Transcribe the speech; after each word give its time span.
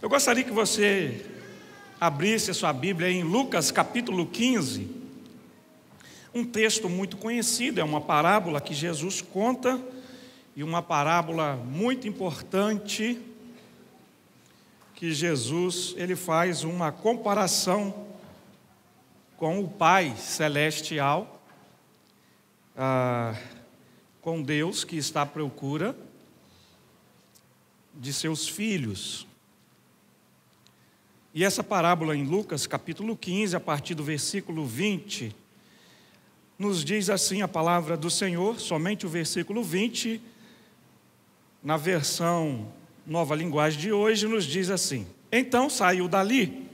Eu 0.00 0.08
gostaria 0.08 0.44
que 0.44 0.52
você 0.52 1.26
abrisse 2.00 2.52
a 2.52 2.54
sua 2.54 2.72
Bíblia 2.72 3.10
em 3.10 3.24
Lucas 3.24 3.72
capítulo 3.72 4.26
15. 4.26 4.88
Um 6.32 6.44
texto 6.44 6.88
muito 6.88 7.16
conhecido, 7.16 7.80
é 7.80 7.84
uma 7.84 8.00
parábola 8.00 8.60
que 8.60 8.72
Jesus 8.72 9.20
conta 9.20 9.80
e 10.54 10.62
uma 10.62 10.80
parábola 10.80 11.56
muito 11.56 12.06
importante 12.06 13.20
que 14.94 15.12
Jesus 15.12 15.94
ele 15.96 16.14
faz 16.14 16.62
uma 16.62 16.92
comparação 16.92 18.06
com 19.36 19.58
o 19.58 19.68
Pai 19.68 20.14
celestial, 20.16 21.42
ah, 22.76 23.34
com 24.22 24.40
Deus 24.40 24.84
que 24.84 24.96
está 24.96 25.22
à 25.22 25.26
procura 25.26 25.96
de 27.92 28.12
seus 28.12 28.48
filhos. 28.48 29.27
E 31.38 31.44
essa 31.44 31.62
parábola 31.62 32.16
em 32.16 32.24
Lucas 32.24 32.66
capítulo 32.66 33.16
15, 33.16 33.54
a 33.54 33.60
partir 33.60 33.94
do 33.94 34.02
versículo 34.02 34.66
20, 34.66 35.32
nos 36.58 36.84
diz 36.84 37.08
assim 37.08 37.42
a 37.42 37.46
palavra 37.46 37.96
do 37.96 38.10
Senhor, 38.10 38.58
somente 38.58 39.06
o 39.06 39.08
versículo 39.08 39.62
20, 39.62 40.20
na 41.62 41.76
versão 41.76 42.66
nova 43.06 43.36
linguagem 43.36 43.78
de 43.78 43.92
hoje, 43.92 44.26
nos 44.26 44.44
diz 44.46 44.68
assim: 44.68 45.06
Então 45.30 45.70
saiu 45.70 46.08
dali 46.08 46.68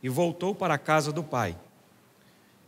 e 0.00 0.08
voltou 0.08 0.54
para 0.54 0.74
a 0.74 0.78
casa 0.78 1.10
do 1.10 1.24
pai. 1.24 1.56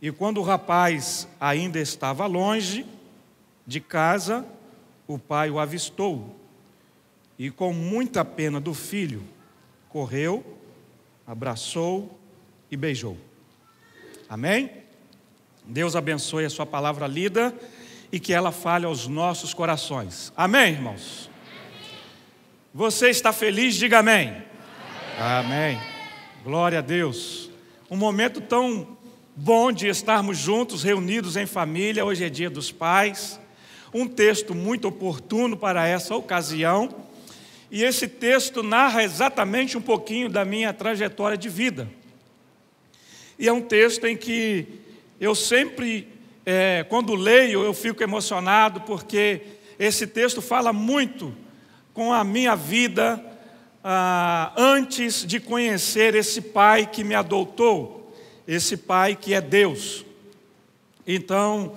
E 0.01 0.11
quando 0.11 0.39
o 0.39 0.43
rapaz 0.43 1.25
ainda 1.39 1.79
estava 1.79 2.25
longe 2.25 2.85
de 3.65 3.79
casa, 3.79 4.45
o 5.07 5.17
pai 5.17 5.49
o 5.49 5.57
avistou 5.57 6.35
e, 7.39 7.49
com 7.49 7.71
muita 7.71 8.25
pena 8.25 8.59
do 8.59 8.73
filho, 8.73 9.23
correu 9.87 10.61
abraçou 11.25 12.19
e 12.69 12.77
beijou. 12.77 13.17
Amém? 14.27 14.69
Deus 15.65 15.95
abençoe 15.95 16.45
a 16.45 16.49
sua 16.49 16.65
palavra 16.65 17.07
lida 17.07 17.53
e 18.11 18.19
que 18.19 18.33
ela 18.33 18.51
fale 18.51 18.85
aos 18.85 19.07
nossos 19.07 19.53
corações. 19.53 20.33
Amém, 20.35 20.73
irmãos? 20.73 21.29
Você 22.73 23.09
está 23.09 23.31
feliz? 23.31 23.75
Diga 23.75 23.99
amém. 23.99 24.35
Amém. 25.19 25.79
Glória 26.43 26.79
a 26.79 26.81
Deus. 26.81 27.49
Um 27.89 27.95
momento 27.95 28.41
tão 28.41 28.97
bom 29.35 29.71
de 29.71 29.87
estarmos 29.87 30.37
juntos, 30.37 30.83
reunidos 30.83 31.37
em 31.37 31.45
família. 31.45 32.03
Hoje 32.03 32.25
é 32.25 32.29
dia 32.29 32.49
dos 32.49 32.71
pais. 32.71 33.39
Um 33.93 34.07
texto 34.07 34.53
muito 34.53 34.87
oportuno 34.87 35.55
para 35.55 35.87
essa 35.87 36.15
ocasião 36.15 36.89
e 37.73 37.83
esse 37.83 38.07
texto 38.07 38.61
narra 38.61 39.03
exatamente 39.03 39.75
um 39.75 39.81
pouquinho 39.81 40.29
da 40.29 40.45
minha 40.45 40.71
trajetória 40.71 41.35
de 41.35 41.49
vida. 41.49 41.89
E 43.39 43.47
é 43.47 43.51
um 43.51 43.61
texto 43.61 44.05
em 44.05 44.15
que 44.15 44.67
eu 45.19 45.33
sempre, 45.33 46.07
é, 46.45 46.85
quando 46.87 47.15
leio, 47.15 47.63
eu 47.63 47.73
fico 47.73 48.03
emocionado, 48.03 48.81
porque 48.81 49.41
esse 49.79 50.05
texto 50.05 50.39
fala 50.39 50.71
muito 50.71 51.35
com 51.95 52.13
a 52.13 52.23
minha 52.23 52.55
vida 52.55 53.19
ah, 53.83 54.53
antes 54.55 55.25
de 55.25 55.39
conhecer 55.39 56.13
esse 56.13 56.41
Pai 56.41 56.85
que 56.85 57.03
me 57.03 57.15
adotou, 57.15 58.15
esse 58.47 58.77
Pai 58.77 59.15
que 59.15 59.33
é 59.33 59.41
Deus. 59.41 60.05
Então, 61.07 61.75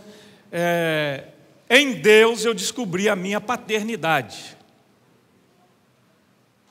é, 0.52 1.24
em 1.70 1.94
Deus 1.94 2.44
eu 2.44 2.52
descobri 2.52 3.08
a 3.08 3.16
minha 3.16 3.40
paternidade. 3.40 4.55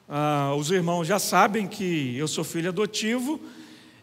Ah, 0.08 0.54
os 0.56 0.70
irmãos 0.70 1.08
já 1.08 1.18
sabem 1.18 1.68
que 1.68 2.16
eu 2.16 2.28
sou 2.28 2.44
filho 2.44 2.70
adotivo 2.70 3.40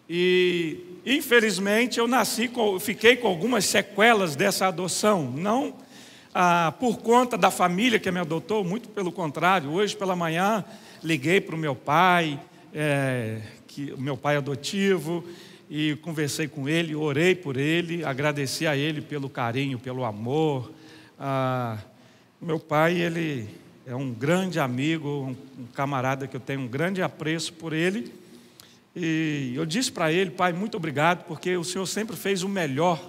e, 0.09 0.79
infelizmente, 1.07 2.01
eu 2.01 2.09
nasci, 2.09 2.49
com, 2.49 2.79
fiquei 2.81 3.17
com 3.17 3.29
algumas 3.29 3.65
sequelas 3.65 4.35
dessa 4.35 4.67
adoção. 4.67 5.31
Não 5.31 5.75
ah, 6.35 6.73
por 6.81 6.99
conta 6.99 7.37
da 7.37 7.51
família 7.51 7.99
que 7.99 8.11
me 8.11 8.19
adotou, 8.19 8.65
muito 8.65 8.89
pelo 8.89 9.13
contrário. 9.13 9.71
Hoje 9.71 9.97
pela 9.97 10.17
manhã 10.17 10.65
liguei 11.05 11.41
para 11.41 11.55
o 11.55 11.59
meu 11.59 11.75
pai, 11.75 12.41
é, 12.75 13.41
que, 13.69 13.95
meu 13.97 14.17
pai 14.17 14.37
adotivo, 14.37 15.25
e 15.71 15.95
conversei 15.97 16.49
com 16.49 16.69
ele, 16.69 16.95
orei 16.95 17.35
por 17.35 17.57
ele, 17.57 18.05
agradeci 18.05 18.67
a 18.67 18.77
ele 18.77 19.01
pelo 19.01 19.31
carinho, 19.31 19.79
pelo 19.79 20.05
amor. 20.05 20.73
Ah, 21.19 21.79
meu 22.41 22.59
pai, 22.59 23.01
ele 23.01 23.62
é 23.87 23.95
um 23.95 24.13
grande 24.13 24.61
amigo, 24.61 25.09
um, 25.09 25.67
camarada 25.75 26.27
que 26.27 26.37
eu 26.37 26.41
tenho 26.41 26.61
um 26.61 26.69
grande 26.69 27.03
apreço 27.03 27.53
por 27.53 27.73
ele. 27.73 28.13
E 28.95 29.53
eu 29.57 29.67
disse 29.67 29.91
para 29.91 30.13
ele, 30.13 30.31
pai, 30.31 30.53
muito 30.53 30.77
obrigado, 30.77 31.25
porque 31.25 31.57
o 31.57 31.65
Senhor 31.65 31.87
sempre 31.87 32.15
fez 32.15 32.43
o 32.43 32.49
melhor 32.49 33.01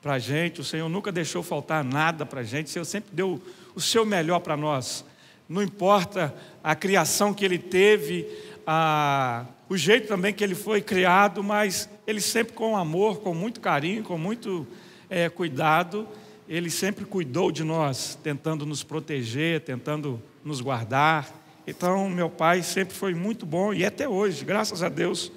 para 0.00 0.14
a 0.14 0.18
gente, 0.18 0.60
o 0.60 0.64
Senhor 0.64 0.88
nunca 0.88 1.12
deixou 1.12 1.42
faltar 1.42 1.84
nada 1.84 2.26
para 2.26 2.40
a 2.40 2.44
gente, 2.44 2.66
o 2.66 2.70
Senhor 2.70 2.84
sempre 2.84 3.10
deu 3.14 3.40
o 3.74 3.80
seu 3.80 4.04
melhor 4.04 4.40
para 4.40 4.56
nós. 4.56 5.04
Não 5.48 5.62
importa 5.62 6.34
a 6.64 6.74
criação 6.74 7.32
que 7.32 7.44
ele 7.44 7.58
teve, 7.58 8.26
a, 8.66 9.44
o 9.68 9.76
jeito 9.76 10.08
também 10.08 10.32
que 10.34 10.42
ele 10.42 10.56
foi 10.56 10.80
criado, 10.80 11.44
mas 11.44 11.88
ele 12.06 12.20
sempre 12.20 12.54
com 12.54 12.76
amor, 12.76 13.20
com 13.20 13.32
muito 13.32 13.60
carinho, 13.60 14.02
com 14.02 14.18
muito 14.18 14.66
é, 15.08 15.28
cuidado, 15.28 16.08
ele 16.52 16.68
sempre 16.68 17.06
cuidou 17.06 17.50
de 17.50 17.64
nós, 17.64 18.18
tentando 18.22 18.66
nos 18.66 18.82
proteger, 18.82 19.62
tentando 19.62 20.22
nos 20.44 20.60
guardar. 20.60 21.26
Então, 21.66 22.10
meu 22.10 22.28
pai 22.28 22.62
sempre 22.62 22.94
foi 22.94 23.14
muito 23.14 23.46
bom 23.46 23.72
e 23.72 23.86
até 23.86 24.06
hoje, 24.06 24.44
graças 24.44 24.82
a 24.82 24.90
Deus, 24.90 25.32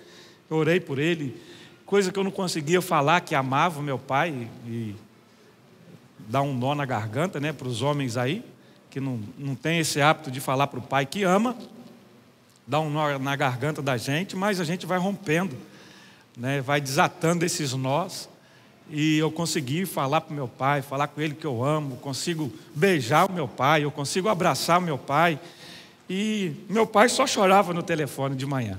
eu 0.49 0.57
orei 0.57 0.77
por 0.77 0.99
ele. 0.99 1.41
Coisa 1.85 2.11
que 2.11 2.19
eu 2.19 2.23
não 2.23 2.31
conseguia 2.31 2.81
falar 2.81 3.21
que 3.21 3.33
amava 3.33 3.81
meu 3.81 3.97
pai 3.97 4.49
e 4.67 4.93
dar 6.27 6.41
um 6.41 6.53
nó 6.53 6.75
na 6.75 6.83
garganta, 6.85 7.39
né, 7.39 7.53
para 7.53 7.69
os 7.69 7.81
homens 7.81 8.17
aí, 8.17 8.43
que 8.89 8.99
não, 8.99 9.21
não 9.37 9.55
tem 9.55 9.79
esse 9.79 10.01
hábito 10.01 10.29
de 10.29 10.41
falar 10.41 10.67
para 10.67 10.79
o 10.79 10.81
pai 10.81 11.05
que 11.05 11.23
ama, 11.23 11.55
dá 12.67 12.81
um 12.81 12.89
nó 12.89 13.17
na 13.17 13.37
garganta 13.37 13.81
da 13.81 13.95
gente, 13.95 14.35
mas 14.35 14.59
a 14.59 14.65
gente 14.65 14.85
vai 14.85 14.99
rompendo, 14.99 15.55
né, 16.35 16.59
vai 16.59 16.81
desatando 16.81 17.45
esses 17.45 17.71
nós 17.71 18.27
e 18.89 19.17
eu 19.17 19.31
consegui 19.31 19.85
falar 19.85 20.21
para 20.21 20.31
o 20.31 20.35
meu 20.35 20.47
pai, 20.47 20.81
falar 20.81 21.07
com 21.07 21.19
ele 21.19 21.33
que 21.33 21.45
eu 21.45 21.63
amo, 21.63 21.97
consigo 21.97 22.51
beijar 22.73 23.29
o 23.29 23.33
meu 23.33 23.47
pai, 23.47 23.83
eu 23.83 23.91
consigo 23.91 24.29
abraçar 24.29 24.79
o 24.79 24.81
meu 24.81 24.97
pai. 24.97 25.39
E 26.07 26.53
meu 26.69 26.85
pai 26.85 27.09
só 27.09 27.25
chorava 27.25 27.73
no 27.73 27.81
telefone 27.81 28.35
de 28.35 28.45
manhã. 28.45 28.77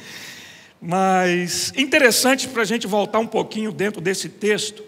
Mas 0.80 1.72
interessante 1.76 2.46
para 2.46 2.62
a 2.62 2.64
gente 2.64 2.86
voltar 2.86 3.18
um 3.18 3.26
pouquinho 3.26 3.72
dentro 3.72 4.00
desse 4.00 4.28
texto, 4.28 4.84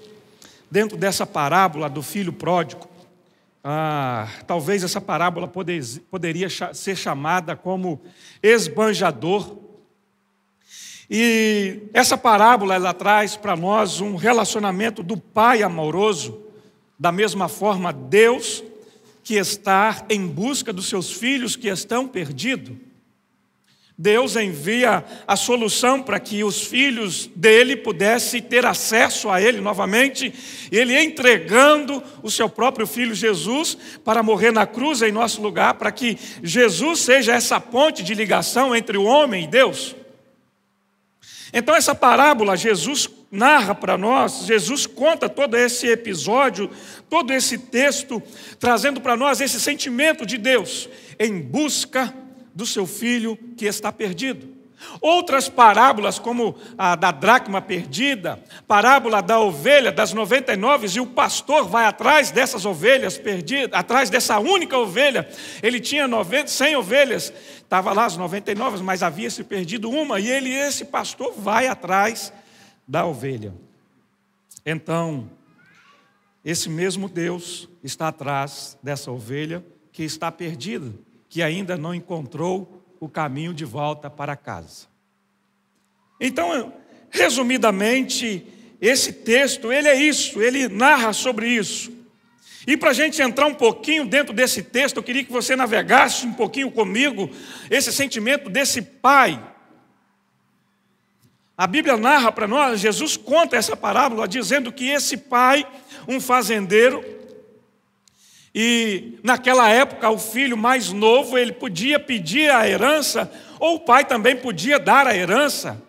dentro 0.70 0.96
dessa 0.96 1.26
parábola 1.26 1.90
do 1.90 2.02
filho 2.02 2.32
pródigo. 2.32 2.86
Ah, 3.64 4.28
talvez 4.46 4.84
essa 4.84 5.00
parábola 5.00 5.48
poder, 5.48 5.82
poderia 6.10 6.48
ser 6.48 6.94
chamada 6.94 7.56
como 7.56 8.00
esbanjador 8.40 9.67
e 11.10 11.84
essa 11.94 12.18
parábola 12.18 12.74
ela 12.74 12.92
traz 12.92 13.36
para 13.36 13.56
nós 13.56 14.00
um 14.00 14.14
relacionamento 14.14 15.02
do 15.02 15.16
pai 15.16 15.62
amoroso, 15.62 16.42
da 16.98 17.10
mesma 17.10 17.48
forma 17.48 17.92
Deus 17.92 18.62
que 19.22 19.34
está 19.34 20.04
em 20.08 20.26
busca 20.26 20.72
dos 20.72 20.88
seus 20.88 21.12
filhos 21.12 21.56
que 21.56 21.68
estão 21.68 22.08
perdidos. 22.08 22.76
Deus 24.00 24.36
envia 24.36 25.04
a 25.26 25.34
solução 25.34 26.00
para 26.00 26.20
que 26.20 26.44
os 26.44 26.62
filhos 26.62 27.28
dele 27.34 27.76
pudessem 27.76 28.40
ter 28.40 28.64
acesso 28.64 29.28
a 29.28 29.42
ele 29.42 29.60
novamente, 29.60 30.32
ele 30.70 30.96
entregando 30.96 32.00
o 32.22 32.30
seu 32.30 32.48
próprio 32.48 32.86
filho 32.86 33.12
Jesus 33.12 33.76
para 34.04 34.22
morrer 34.22 34.52
na 34.52 34.66
cruz 34.66 35.02
em 35.02 35.10
nosso 35.10 35.42
lugar, 35.42 35.74
para 35.74 35.90
que 35.90 36.16
Jesus 36.42 37.00
seja 37.00 37.34
essa 37.34 37.58
ponte 37.58 38.04
de 38.04 38.14
ligação 38.14 38.74
entre 38.74 38.96
o 38.96 39.04
homem 39.04 39.44
e 39.44 39.48
Deus. 39.48 39.96
Então, 41.52 41.74
essa 41.74 41.94
parábola, 41.94 42.56
Jesus 42.56 43.08
narra 43.30 43.74
para 43.74 43.96
nós, 43.96 44.44
Jesus 44.46 44.86
conta 44.86 45.28
todo 45.28 45.56
esse 45.56 45.86
episódio, 45.86 46.70
todo 47.08 47.32
esse 47.32 47.58
texto, 47.58 48.22
trazendo 48.58 49.00
para 49.00 49.16
nós 49.16 49.40
esse 49.40 49.60
sentimento 49.60 50.24
de 50.24 50.38
Deus 50.38 50.88
em 51.18 51.40
busca 51.40 52.14
do 52.54 52.66
seu 52.66 52.86
filho 52.86 53.38
que 53.56 53.66
está 53.66 53.92
perdido. 53.92 54.57
Outras 55.00 55.48
parábolas, 55.48 56.18
como 56.18 56.56
a 56.76 56.94
da 56.94 57.10
dracma 57.10 57.60
perdida, 57.60 58.42
parábola 58.66 59.20
da 59.20 59.40
ovelha 59.40 59.90
das 59.90 60.12
99, 60.12 60.88
e 60.96 61.00
o 61.00 61.06
pastor 61.06 61.68
vai 61.68 61.84
atrás 61.84 62.30
dessas 62.30 62.64
ovelhas 62.64 63.18
perdidas, 63.18 63.78
atrás 63.78 64.08
dessa 64.08 64.38
única 64.38 64.78
ovelha. 64.78 65.28
Ele 65.62 65.80
tinha 65.80 66.06
90, 66.06 66.48
100 66.48 66.76
ovelhas, 66.76 67.32
estava 67.56 67.92
lá 67.92 68.04
as 68.04 68.16
99, 68.16 68.82
mas 68.82 69.02
havia 69.02 69.30
se 69.30 69.44
perdido 69.44 69.90
uma, 69.90 70.20
e 70.20 70.28
ele, 70.28 70.50
esse 70.52 70.84
pastor, 70.84 71.32
vai 71.36 71.66
atrás 71.66 72.32
da 72.86 73.04
ovelha. 73.04 73.52
Então, 74.64 75.30
esse 76.44 76.68
mesmo 76.68 77.08
Deus 77.08 77.68
está 77.82 78.08
atrás 78.08 78.78
dessa 78.82 79.10
ovelha 79.10 79.64
que 79.92 80.04
está 80.04 80.30
perdida, 80.30 80.92
que 81.28 81.42
ainda 81.42 81.76
não 81.76 81.94
encontrou 81.94 82.77
o 83.00 83.08
caminho 83.08 83.54
de 83.54 83.64
volta 83.64 84.10
para 84.10 84.36
casa. 84.36 84.86
Então, 86.20 86.72
resumidamente, 87.10 88.46
esse 88.80 89.12
texto, 89.12 89.72
ele 89.72 89.88
é 89.88 89.94
isso, 89.94 90.40
ele 90.40 90.68
narra 90.68 91.12
sobre 91.12 91.48
isso. 91.48 91.92
E 92.66 92.76
para 92.76 92.90
a 92.90 92.92
gente 92.92 93.22
entrar 93.22 93.46
um 93.46 93.54
pouquinho 93.54 94.06
dentro 94.06 94.34
desse 94.34 94.62
texto, 94.62 94.98
eu 94.98 95.02
queria 95.02 95.24
que 95.24 95.32
você 95.32 95.56
navegasse 95.56 96.26
um 96.26 96.34
pouquinho 96.34 96.70
comigo 96.70 97.30
esse 97.70 97.92
sentimento 97.92 98.50
desse 98.50 98.82
pai. 98.82 99.42
A 101.56 101.66
Bíblia 101.66 101.96
narra 101.96 102.30
para 102.30 102.46
nós, 102.46 102.78
Jesus 102.78 103.16
conta 103.16 103.56
essa 103.56 103.76
parábola 103.76 104.28
dizendo 104.28 104.70
que 104.70 104.88
esse 104.88 105.16
pai, 105.16 105.66
um 106.06 106.20
fazendeiro, 106.20 107.02
e 108.60 109.20
naquela 109.22 109.70
época 109.70 110.10
o 110.10 110.18
filho 110.18 110.56
mais 110.56 110.90
novo, 110.90 111.38
ele 111.38 111.52
podia 111.52 112.00
pedir 112.00 112.50
a 112.50 112.68
herança, 112.68 113.30
ou 113.60 113.76
o 113.76 113.78
pai 113.78 114.04
também 114.04 114.34
podia 114.34 114.80
dar 114.80 115.06
a 115.06 115.14
herança, 115.14 115.80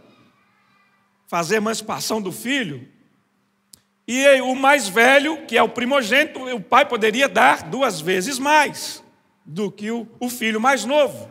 fazer 1.28 1.56
emancipação 1.56 2.22
do 2.22 2.32
filho. 2.32 2.88
E 4.08 4.24
o 4.42 4.54
mais 4.54 4.88
velho, 4.88 5.48
que 5.48 5.58
é 5.58 5.64
o 5.64 5.70
primogênito, 5.70 6.40
o 6.46 6.62
pai 6.62 6.86
poderia 6.86 7.28
dar 7.28 7.64
duas 7.64 8.00
vezes 8.00 8.38
mais 8.38 9.04
do 9.44 9.72
que 9.72 9.90
o, 9.90 10.08
o 10.20 10.30
filho 10.30 10.62
mais 10.62 10.86
novo. 10.86 11.28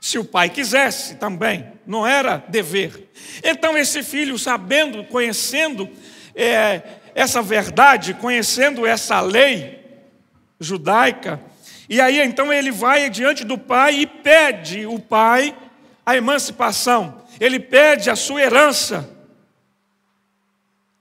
Se 0.00 0.20
o 0.20 0.24
pai 0.24 0.48
quisesse 0.50 1.16
também, 1.16 1.66
não 1.84 2.06
era 2.06 2.44
dever. 2.48 3.10
Então, 3.42 3.76
esse 3.76 4.04
filho, 4.04 4.38
sabendo, 4.38 5.02
conhecendo 5.02 5.90
é, 6.32 6.80
essa 7.12 7.42
verdade, 7.42 8.14
conhecendo 8.14 8.86
essa 8.86 9.20
lei 9.20 9.81
judaica, 10.62 11.40
e 11.88 12.00
aí 12.00 12.20
então 12.20 12.52
ele 12.52 12.70
vai 12.70 13.10
diante 13.10 13.44
do 13.44 13.58
pai 13.58 14.00
e 14.00 14.06
pede 14.06 14.86
o 14.86 14.98
pai 14.98 15.54
a 16.04 16.16
emancipação, 16.16 17.22
ele 17.40 17.60
pede 17.60 18.10
a 18.10 18.16
sua 18.16 18.40
herança. 18.40 19.08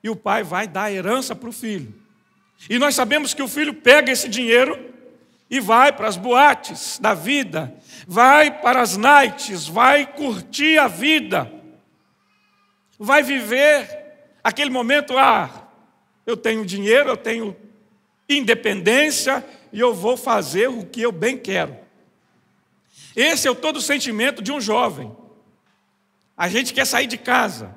E 0.03 0.09
o 0.09 0.15
pai 0.15 0.43
vai 0.43 0.67
dar 0.67 0.83
a 0.83 0.91
herança 0.91 1.35
para 1.35 1.49
o 1.49 1.53
filho. 1.53 1.93
E 2.69 2.79
nós 2.79 2.95
sabemos 2.95 3.33
que 3.33 3.41
o 3.41 3.47
filho 3.47 3.73
pega 3.73 4.11
esse 4.11 4.27
dinheiro 4.27 4.93
e 5.49 5.59
vai 5.59 5.91
para 5.91 6.07
as 6.07 6.17
boates 6.17 6.97
da 6.99 7.13
vida, 7.13 7.73
vai 8.07 8.61
para 8.61 8.81
as 8.81 8.95
nights, 8.97 9.67
vai 9.67 10.05
curtir 10.05 10.77
a 10.77 10.87
vida, 10.87 11.51
vai 12.97 13.21
viver 13.21 14.37
aquele 14.43 14.69
momento, 14.69 15.17
ah, 15.17 15.67
eu 16.25 16.37
tenho 16.37 16.65
dinheiro, 16.65 17.09
eu 17.09 17.17
tenho 17.17 17.55
independência 18.37 19.45
e 19.71 19.79
eu 19.79 19.93
vou 19.93 20.17
fazer 20.17 20.69
o 20.69 20.85
que 20.85 21.01
eu 21.01 21.11
bem 21.11 21.37
quero. 21.37 21.75
Esse 23.15 23.47
é 23.47 23.51
o 23.51 23.55
todo 23.55 23.77
o 23.77 23.81
sentimento 23.81 24.41
de 24.41 24.51
um 24.51 24.61
jovem. 24.61 25.11
A 26.37 26.49
gente 26.49 26.73
quer 26.73 26.85
sair 26.85 27.07
de 27.07 27.17
casa, 27.17 27.75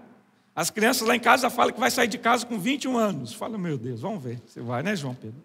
as 0.54 0.70
crianças 0.70 1.06
lá 1.06 1.16
em 1.16 1.20
casa 1.20 1.50
falam 1.50 1.72
que 1.72 1.80
vai 1.80 1.90
sair 1.90 2.06
de 2.06 2.18
casa 2.18 2.46
com 2.46 2.58
21 2.58 2.96
anos. 2.96 3.34
Fala, 3.34 3.58
meu 3.58 3.76
Deus, 3.76 4.00
vamos 4.00 4.22
ver. 4.22 4.40
Você 4.46 4.60
vai, 4.60 4.82
né, 4.82 4.94
João 4.94 5.14
Pedro? 5.14 5.42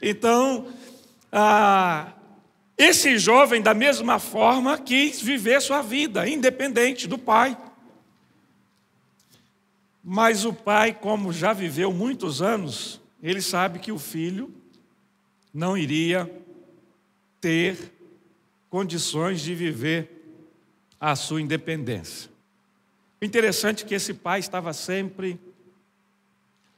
Então, 0.00 0.68
ah, 1.32 2.12
esse 2.76 3.18
jovem, 3.18 3.60
da 3.60 3.74
mesma 3.74 4.20
forma, 4.20 4.78
quis 4.78 5.20
viver 5.20 5.60
sua 5.60 5.82
vida, 5.82 6.28
independente 6.28 7.08
do 7.08 7.18
pai. 7.18 7.58
Mas 10.04 10.44
o 10.44 10.52
pai, 10.52 10.92
como 10.94 11.32
já 11.32 11.52
viveu 11.52 11.92
muitos 11.92 12.40
anos, 12.40 13.00
ele 13.22 13.42
sabe 13.42 13.78
que 13.78 13.90
o 13.90 13.98
filho 13.98 14.52
não 15.52 15.76
iria 15.76 16.30
ter 17.40 17.92
condições 18.70 19.40
de 19.40 19.54
viver 19.54 20.10
a 21.00 21.16
sua 21.16 21.40
independência. 21.40 22.30
O 23.20 23.24
interessante 23.24 23.84
é 23.84 23.86
que 23.86 23.94
esse 23.94 24.14
pai 24.14 24.38
estava 24.38 24.72
sempre 24.72 25.38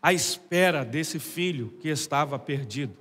à 0.03 0.13
espera 0.13 0.85
desse 0.85 1.19
filho 1.19 1.77
que 1.81 1.89
estava 1.89 2.39
perdido. 2.39 2.97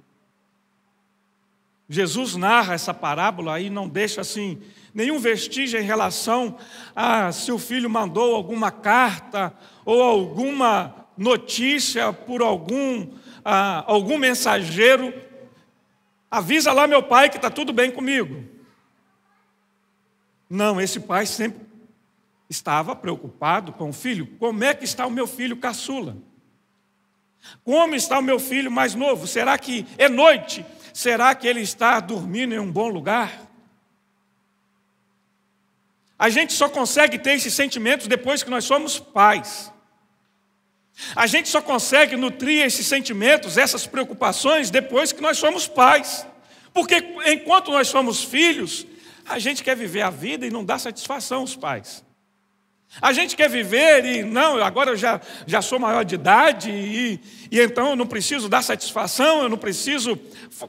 Jesus 1.87 2.35
narra 2.35 2.75
essa 2.75 2.93
parábola 2.93 3.59
e 3.59 3.69
não 3.69 3.87
deixa 3.87 4.21
assim 4.21 4.61
nenhum 4.93 5.19
vestígio 5.19 5.79
em 5.79 5.83
relação 5.83 6.57
a 6.95 7.31
se 7.31 7.51
o 7.51 7.57
filho 7.57 7.89
mandou 7.89 8.35
alguma 8.35 8.71
carta 8.71 9.53
ou 9.85 10.01
alguma 10.01 11.07
notícia 11.17 12.13
por 12.13 12.41
algum, 12.41 13.07
ah, 13.43 13.83
algum 13.87 14.17
mensageiro. 14.17 15.13
Avisa 16.29 16.71
lá 16.71 16.87
meu 16.87 17.01
pai 17.01 17.29
que 17.29 17.37
está 17.37 17.49
tudo 17.49 17.73
bem 17.73 17.91
comigo. 17.91 18.43
Não, 20.49 20.79
esse 20.79 20.99
pai 20.99 21.25
sempre 21.25 21.61
estava 22.49 22.95
preocupado 22.95 23.71
com 23.73 23.89
o 23.89 23.93
filho. 23.93 24.27
Como 24.39 24.63
é 24.63 24.73
que 24.73 24.83
está 24.83 25.05
o 25.05 25.11
meu 25.11 25.27
filho 25.27 25.57
caçula? 25.57 26.17
Como 27.63 27.95
está 27.95 28.19
o 28.19 28.23
meu 28.23 28.39
filho 28.39 28.71
mais 28.71 28.95
novo? 28.95 29.27
Será 29.27 29.57
que 29.57 29.85
é 29.97 30.09
noite? 30.09 30.65
Será 30.93 31.33
que 31.35 31.47
ele 31.47 31.61
está 31.61 31.99
dormindo 31.99 32.53
em 32.53 32.59
um 32.59 32.71
bom 32.71 32.87
lugar? 32.87 33.47
A 36.17 36.29
gente 36.29 36.51
só 36.51 36.67
consegue 36.67 37.17
ter 37.17 37.31
esses 37.31 37.53
sentimentos 37.53 38.07
depois 38.07 38.43
que 38.43 38.49
nós 38.49 38.65
somos 38.65 38.99
pais. 38.99 39.71
A 41.15 41.27
gente 41.27 41.49
só 41.49 41.61
consegue 41.61 42.15
nutrir 42.15 42.65
esses 42.65 42.85
sentimentos, 42.85 43.57
essas 43.57 43.87
preocupações, 43.87 44.69
depois 44.69 45.11
que 45.11 45.21
nós 45.21 45.37
somos 45.37 45.67
pais. 45.67 46.25
Porque 46.73 46.95
enquanto 47.25 47.71
nós 47.71 47.87
somos 47.87 48.23
filhos, 48.23 48.85
a 49.25 49.39
gente 49.39 49.63
quer 49.63 49.75
viver 49.75 50.01
a 50.01 50.09
vida 50.09 50.45
e 50.45 50.49
não 50.49 50.63
dá 50.63 50.77
satisfação 50.77 51.41
aos 51.41 51.55
pais. 51.55 52.03
A 53.01 53.13
gente 53.13 53.35
quer 53.35 53.47
viver 53.47 54.03
e 54.03 54.23
não, 54.23 54.61
agora 54.63 54.91
eu 54.91 54.97
já, 54.97 55.21
já 55.45 55.61
sou 55.61 55.77
maior 55.77 56.03
de 56.03 56.15
idade 56.15 56.71
e, 56.71 57.19
e 57.51 57.61
então 57.61 57.91
eu 57.91 57.95
não 57.95 58.07
preciso 58.07 58.49
dar 58.49 58.63
satisfação, 58.63 59.43
eu 59.43 59.49
não 59.49 59.59
preciso 59.59 60.19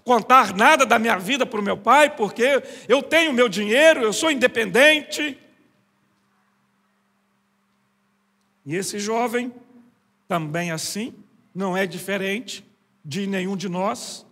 contar 0.05 0.55
nada 0.55 0.85
da 0.85 0.99
minha 0.99 1.19
vida 1.19 1.47
para 1.47 1.59
o 1.59 1.63
meu 1.63 1.79
pai, 1.79 2.15
porque 2.15 2.63
eu 2.87 3.03
tenho 3.03 3.33
meu 3.33 3.49
dinheiro, 3.49 4.03
eu 4.03 4.13
sou 4.13 4.31
independente. 4.31 5.37
E 8.67 8.77
esse 8.77 8.99
jovem 8.99 9.51
também 10.31 10.71
assim, 10.71 11.13
não 11.53 11.77
é 11.77 11.89
diferente 11.89 12.65
de 13.05 13.27
nenhum 13.27 13.57
de 13.57 13.69
nós, 13.69 14.25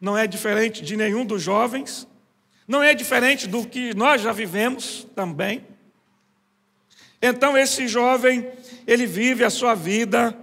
não 0.00 0.18
é 0.18 0.26
diferente 0.26 0.82
de 0.82 0.96
nenhum 0.96 1.24
dos 1.24 1.40
jovens, 1.40 2.08
não 2.66 2.82
é 2.82 2.92
diferente 2.92 3.46
do 3.46 3.64
que 3.64 3.94
nós 3.94 4.20
já 4.20 4.32
vivemos 4.32 5.06
também. 5.14 5.64
Então 7.22 7.56
esse 7.56 7.86
jovem, 7.86 8.50
ele 8.84 9.06
vive 9.06 9.44
a 9.44 9.48
sua 9.48 9.76
vida 9.76 10.36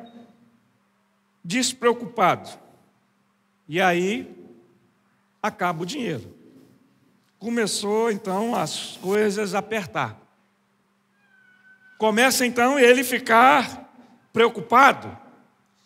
despreocupado. 1.43 2.49
E 3.67 3.81
aí 3.81 4.33
acaba 5.43 5.83
o 5.83 5.85
dinheiro. 5.85 6.33
Começou 7.37 8.09
então 8.09 8.55
as 8.55 8.95
coisas 9.01 9.53
a 9.53 9.59
apertar. 9.59 10.17
Começa 11.97 12.45
então 12.45 12.79
ele 12.79 13.03
ficar 13.03 13.90
preocupado. 14.31 15.17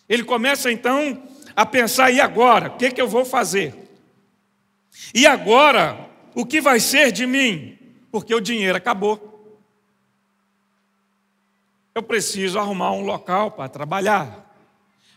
Ele 0.07 0.23
começa 0.23 0.71
então 0.71 1.23
a 1.55 1.65
pensar: 1.65 2.11
e 2.11 2.19
agora? 2.19 2.67
O 2.67 2.77
que, 2.77 2.91
que 2.91 3.01
eu 3.01 3.07
vou 3.07 3.25
fazer? 3.25 3.73
E 5.13 5.25
agora? 5.25 6.09
O 6.33 6.45
que 6.45 6.59
vai 6.59 6.79
ser 6.79 7.11
de 7.11 7.25
mim? 7.25 7.77
Porque 8.11 8.35
o 8.35 8.41
dinheiro 8.41 8.77
acabou 8.77 9.35
eu 11.95 12.03
preciso 12.03 12.59
arrumar 12.59 12.91
um 12.91 13.05
local 13.05 13.51
para 13.51 13.69
trabalhar. 13.69 14.53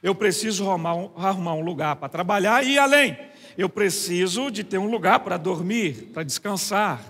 Eu 0.00 0.14
preciso 0.14 0.64
arrumar 0.70 0.94
um, 0.94 1.10
arrumar 1.16 1.54
um 1.54 1.60
lugar 1.60 1.96
para 1.96 2.08
trabalhar 2.08 2.64
e 2.64 2.78
além. 2.78 3.18
Eu 3.58 3.68
preciso 3.68 4.48
de 4.48 4.62
ter 4.62 4.78
um 4.78 4.88
lugar 4.88 5.18
para 5.18 5.36
dormir, 5.36 6.10
para 6.14 6.22
descansar. 6.22 7.00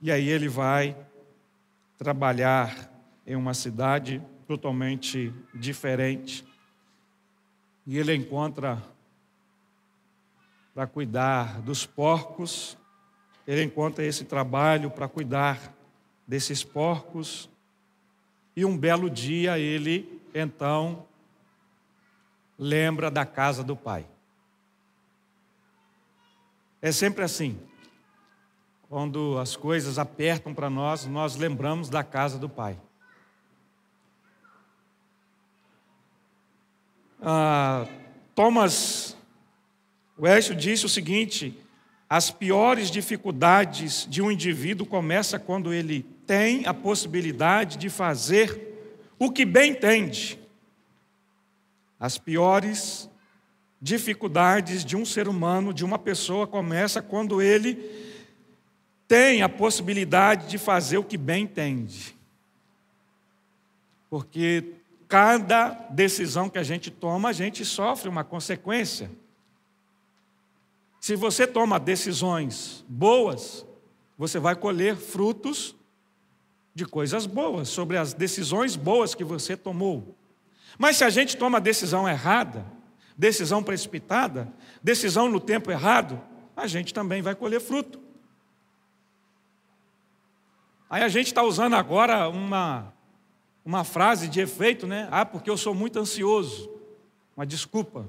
E 0.00 0.10
aí 0.10 0.28
ele 0.28 0.48
vai 0.48 0.96
trabalhar 1.96 2.90
em 3.32 3.34
uma 3.34 3.54
cidade 3.54 4.22
totalmente 4.46 5.32
diferente. 5.54 6.46
E 7.86 7.96
ele 7.96 8.14
encontra 8.14 8.82
para 10.74 10.86
cuidar 10.86 11.62
dos 11.62 11.86
porcos, 11.86 12.76
ele 13.46 13.62
encontra 13.62 14.04
esse 14.04 14.26
trabalho 14.26 14.90
para 14.90 15.08
cuidar 15.08 15.74
desses 16.28 16.62
porcos. 16.62 17.48
E 18.54 18.66
um 18.66 18.76
belo 18.76 19.08
dia 19.08 19.58
ele, 19.58 20.20
então, 20.34 21.06
lembra 22.58 23.10
da 23.10 23.24
casa 23.24 23.64
do 23.64 23.74
pai. 23.74 24.06
É 26.82 26.92
sempre 26.92 27.24
assim. 27.24 27.58
Quando 28.90 29.38
as 29.38 29.56
coisas 29.56 29.98
apertam 29.98 30.52
para 30.52 30.68
nós, 30.68 31.06
nós 31.06 31.34
lembramos 31.34 31.88
da 31.88 32.04
casa 32.04 32.38
do 32.38 32.48
pai. 32.48 32.78
Ah, 37.24 37.86
Thomas 38.34 39.16
West 40.18 40.52
disse 40.54 40.84
o 40.84 40.88
seguinte: 40.88 41.56
as 42.10 42.32
piores 42.32 42.90
dificuldades 42.90 44.08
de 44.10 44.20
um 44.20 44.30
indivíduo 44.30 44.84
começa 44.84 45.38
quando 45.38 45.72
ele 45.72 46.02
tem 46.26 46.66
a 46.66 46.74
possibilidade 46.74 47.78
de 47.78 47.88
fazer 47.88 48.76
o 49.20 49.30
que 49.30 49.44
bem 49.44 49.70
entende. 49.70 50.36
As 52.00 52.18
piores 52.18 53.08
dificuldades 53.80 54.84
de 54.84 54.96
um 54.96 55.04
ser 55.04 55.28
humano, 55.28 55.72
de 55.72 55.84
uma 55.84 55.98
pessoa, 55.98 56.44
começa 56.44 57.00
quando 57.00 57.40
ele 57.40 57.78
tem 59.06 59.42
a 59.42 59.48
possibilidade 59.48 60.48
de 60.48 60.58
fazer 60.58 60.98
o 60.98 61.04
que 61.04 61.16
bem 61.16 61.44
entende. 61.44 62.16
Porque 64.10 64.81
cada 65.12 65.72
decisão 65.90 66.48
que 66.48 66.56
a 66.56 66.62
gente 66.62 66.90
toma, 66.90 67.28
a 67.28 67.32
gente 67.34 67.66
sofre 67.66 68.08
uma 68.08 68.24
consequência. 68.24 69.10
Se 70.98 71.14
você 71.14 71.46
toma 71.46 71.78
decisões 71.78 72.82
boas, 72.88 73.66
você 74.16 74.38
vai 74.38 74.56
colher 74.56 74.96
frutos 74.96 75.76
de 76.74 76.86
coisas 76.86 77.26
boas, 77.26 77.68
sobre 77.68 77.98
as 77.98 78.14
decisões 78.14 78.74
boas 78.74 79.14
que 79.14 79.22
você 79.22 79.54
tomou. 79.54 80.16
Mas 80.78 80.96
se 80.96 81.04
a 81.04 81.10
gente 81.10 81.36
toma 81.36 81.60
decisão 81.60 82.08
errada, 82.08 82.64
decisão 83.14 83.62
precipitada, 83.62 84.50
decisão 84.82 85.28
no 85.28 85.40
tempo 85.40 85.70
errado, 85.70 86.18
a 86.56 86.66
gente 86.66 86.94
também 86.94 87.20
vai 87.20 87.34
colher 87.34 87.60
fruto. 87.60 88.00
Aí 90.88 91.02
a 91.02 91.08
gente 91.08 91.26
está 91.26 91.42
usando 91.42 91.74
agora 91.74 92.30
uma, 92.30 92.94
uma 93.64 93.84
frase 93.84 94.28
de 94.28 94.40
efeito, 94.40 94.86
né? 94.86 95.08
Ah, 95.10 95.24
porque 95.24 95.48
eu 95.48 95.56
sou 95.56 95.74
muito 95.74 95.98
ansioso. 95.98 96.70
Uma 97.36 97.46
desculpa. 97.46 98.06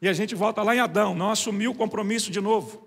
E 0.00 0.08
a 0.08 0.12
gente 0.12 0.34
volta 0.34 0.62
lá 0.62 0.74
em 0.74 0.80
Adão, 0.80 1.14
não 1.14 1.30
assumiu 1.30 1.72
o 1.72 1.74
compromisso 1.74 2.30
de 2.30 2.40
novo, 2.40 2.86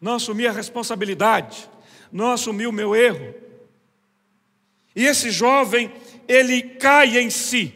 não 0.00 0.14
assumiu 0.14 0.48
a 0.48 0.52
responsabilidade, 0.52 1.68
não 2.10 2.32
assumiu 2.32 2.70
o 2.70 2.72
meu 2.72 2.96
erro. 2.96 3.34
E 4.94 5.04
esse 5.04 5.30
jovem, 5.30 5.92
ele 6.26 6.62
cai 6.62 7.18
em 7.18 7.30
si. 7.30 7.72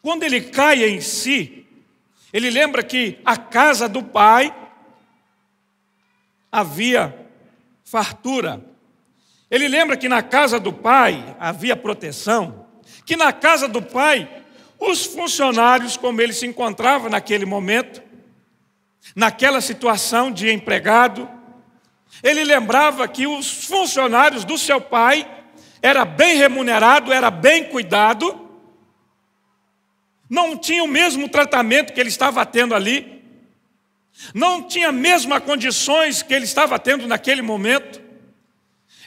Quando 0.00 0.22
ele 0.22 0.40
cai 0.40 0.84
em 0.84 1.00
si, 1.00 1.66
ele 2.32 2.48
lembra 2.48 2.82
que 2.82 3.18
a 3.24 3.36
casa 3.36 3.86
do 3.86 4.02
pai 4.02 4.54
havia 6.50 7.28
fartura. 7.84 8.64
Ele 9.50 9.68
lembra 9.68 9.96
que 9.96 10.08
na 10.08 10.22
casa 10.22 10.60
do 10.60 10.72
pai 10.72 11.36
havia 11.38 11.74
proteção, 11.74 12.66
que 13.06 13.16
na 13.16 13.32
casa 13.32 13.66
do 13.66 13.80
pai 13.80 14.28
os 14.78 15.04
funcionários, 15.04 15.96
como 15.96 16.20
ele 16.20 16.32
se 16.32 16.46
encontrava 16.46 17.08
naquele 17.08 17.46
momento, 17.46 18.02
naquela 19.16 19.60
situação 19.60 20.30
de 20.30 20.50
empregado, 20.50 21.28
ele 22.22 22.44
lembrava 22.44 23.06
que 23.08 23.26
os 23.26 23.64
funcionários 23.64 24.44
do 24.44 24.58
seu 24.58 24.80
pai 24.80 25.26
era 25.80 26.04
bem 26.04 26.36
remunerado, 26.36 27.12
era 27.12 27.30
bem 27.30 27.64
cuidado, 27.64 28.48
não 30.28 30.56
tinha 30.56 30.84
o 30.84 30.88
mesmo 30.88 31.28
tratamento 31.28 31.92
que 31.92 32.00
ele 32.00 32.08
estava 32.08 32.44
tendo 32.44 32.74
ali, 32.74 33.24
não 34.34 34.62
tinha 34.62 34.88
a 34.88 34.92
mesma 34.92 35.40
condições 35.40 36.22
que 36.22 36.34
ele 36.34 36.44
estava 36.44 36.78
tendo 36.78 37.06
naquele 37.06 37.40
momento. 37.40 38.07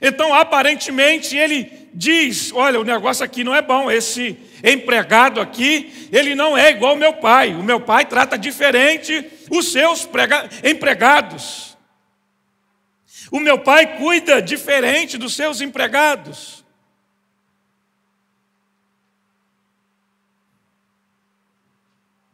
Então, 0.01 0.33
aparentemente, 0.33 1.37
ele 1.37 1.89
diz: 1.93 2.51
Olha, 2.51 2.79
o 2.79 2.83
negócio 2.83 3.23
aqui 3.23 3.43
não 3.43 3.53
é 3.53 3.61
bom, 3.61 3.91
esse 3.91 4.37
empregado 4.63 5.39
aqui, 5.39 6.09
ele 6.11 6.33
não 6.33 6.57
é 6.57 6.71
igual 6.71 6.91
ao 6.91 6.97
meu 6.97 7.13
pai. 7.13 7.53
O 7.53 7.63
meu 7.63 7.79
pai 7.79 8.05
trata 8.05 8.37
diferente 8.37 9.25
os 9.51 9.71
seus 9.71 10.07
empregados. 10.63 11.77
O 13.31 13.39
meu 13.39 13.59
pai 13.59 13.97
cuida 13.97 14.41
diferente 14.41 15.17
dos 15.17 15.35
seus 15.35 15.61
empregados. 15.61 16.65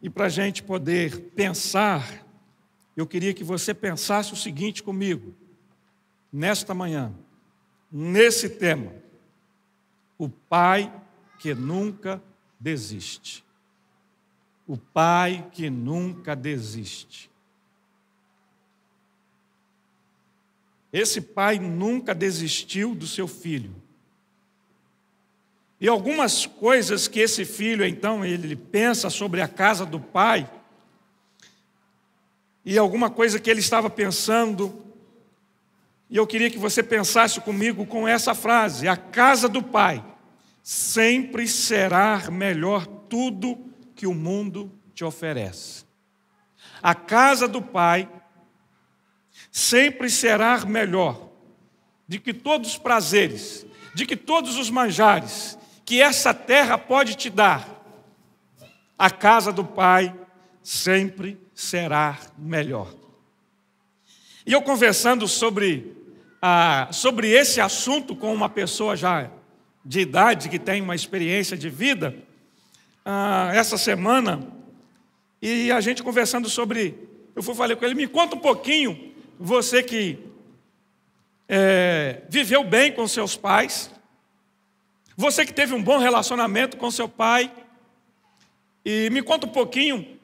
E 0.00 0.08
para 0.08 0.26
a 0.26 0.28
gente 0.28 0.62
poder 0.62 1.32
pensar, 1.34 2.24
eu 2.96 3.06
queria 3.06 3.34
que 3.34 3.44
você 3.44 3.74
pensasse 3.74 4.32
o 4.32 4.36
seguinte 4.36 4.82
comigo, 4.82 5.36
nesta 6.32 6.72
manhã, 6.72 7.12
nesse 7.90 8.48
tema: 8.48 8.92
o 10.16 10.28
pai 10.28 10.92
que 11.38 11.54
nunca 11.54 12.22
desiste. 12.58 13.44
O 14.66 14.76
pai 14.76 15.48
que 15.52 15.70
nunca 15.70 16.36
desiste. 16.36 17.30
Esse 20.92 21.20
pai 21.20 21.58
nunca 21.58 22.14
desistiu 22.14 22.94
do 22.94 23.06
seu 23.06 23.28
filho. 23.28 23.74
E 25.80 25.86
algumas 25.86 26.44
coisas 26.44 27.06
que 27.06 27.20
esse 27.20 27.44
filho, 27.44 27.84
então, 27.84 28.24
ele 28.24 28.56
pensa 28.56 29.08
sobre 29.08 29.40
a 29.40 29.46
casa 29.46 29.86
do 29.86 30.00
pai, 30.00 30.50
e 32.64 32.76
alguma 32.76 33.08
coisa 33.08 33.38
que 33.38 33.48
ele 33.48 33.60
estava 33.60 33.88
pensando, 33.88 34.84
e 36.10 36.16
eu 36.16 36.26
queria 36.26 36.50
que 36.50 36.58
você 36.58 36.82
pensasse 36.82 37.40
comigo 37.40 37.86
com 37.86 38.06
essa 38.06 38.34
frase: 38.34 38.88
a 38.88 38.96
casa 38.96 39.48
do 39.48 39.62
pai 39.62 40.04
sempre 40.62 41.46
será 41.48 42.30
melhor 42.30 42.86
tudo 42.86 43.58
que 43.94 44.06
o 44.06 44.14
mundo 44.14 44.72
te 44.94 45.04
oferece. 45.04 45.88
A 46.82 46.94
casa 46.94 47.48
do 47.48 47.60
Pai 47.60 48.08
sempre 49.50 50.08
será 50.08 50.64
melhor 50.64 51.30
de 52.06 52.18
que 52.18 52.32
todos 52.32 52.70
os 52.70 52.78
prazeres, 52.78 53.66
de 53.94 54.06
que 54.06 54.16
todos 54.16 54.56
os 54.56 54.70
manjares 54.70 55.58
que 55.84 56.00
essa 56.00 56.34
terra 56.34 56.76
pode 56.76 57.14
te 57.14 57.30
dar. 57.30 57.66
A 58.98 59.10
casa 59.10 59.52
do 59.52 59.64
Pai 59.64 60.14
sempre 60.62 61.40
será 61.54 62.18
melhor. 62.36 62.94
E 64.44 64.52
eu 64.52 64.62
conversando 64.62 65.26
sobre, 65.26 65.96
ah, 66.40 66.88
sobre 66.92 67.30
esse 67.30 67.60
assunto 67.60 68.14
com 68.14 68.32
uma 68.32 68.48
pessoa 68.48 68.96
já 68.96 69.30
de 69.84 70.00
idade, 70.00 70.48
que 70.48 70.58
tem 70.58 70.80
uma 70.80 70.94
experiência 70.94 71.56
de 71.56 71.68
vida, 71.68 72.14
ah, 73.04 73.50
essa 73.54 73.78
semana, 73.78 74.46
e 75.40 75.70
a 75.70 75.80
gente 75.80 76.02
conversando 76.02 76.48
sobre. 76.48 77.08
Eu 77.34 77.42
fui 77.42 77.54
falei 77.54 77.76
com 77.76 77.84
ele, 77.84 77.94
me 77.94 78.06
conta 78.06 78.36
um 78.36 78.40
pouquinho, 78.40 79.12
você 79.38 79.82
que 79.82 80.18
é, 81.48 82.22
viveu 82.28 82.64
bem 82.64 82.92
com 82.92 83.06
seus 83.06 83.36
pais, 83.36 83.90
você 85.16 85.46
que 85.46 85.52
teve 85.52 85.72
um 85.74 85.82
bom 85.82 85.98
relacionamento 85.98 86.76
com 86.76 86.90
seu 86.90 87.08
pai, 87.08 87.52
e 88.84 89.08
me 89.10 89.22
conta 89.22 89.46
um 89.46 89.50
pouquinho, 89.50 90.17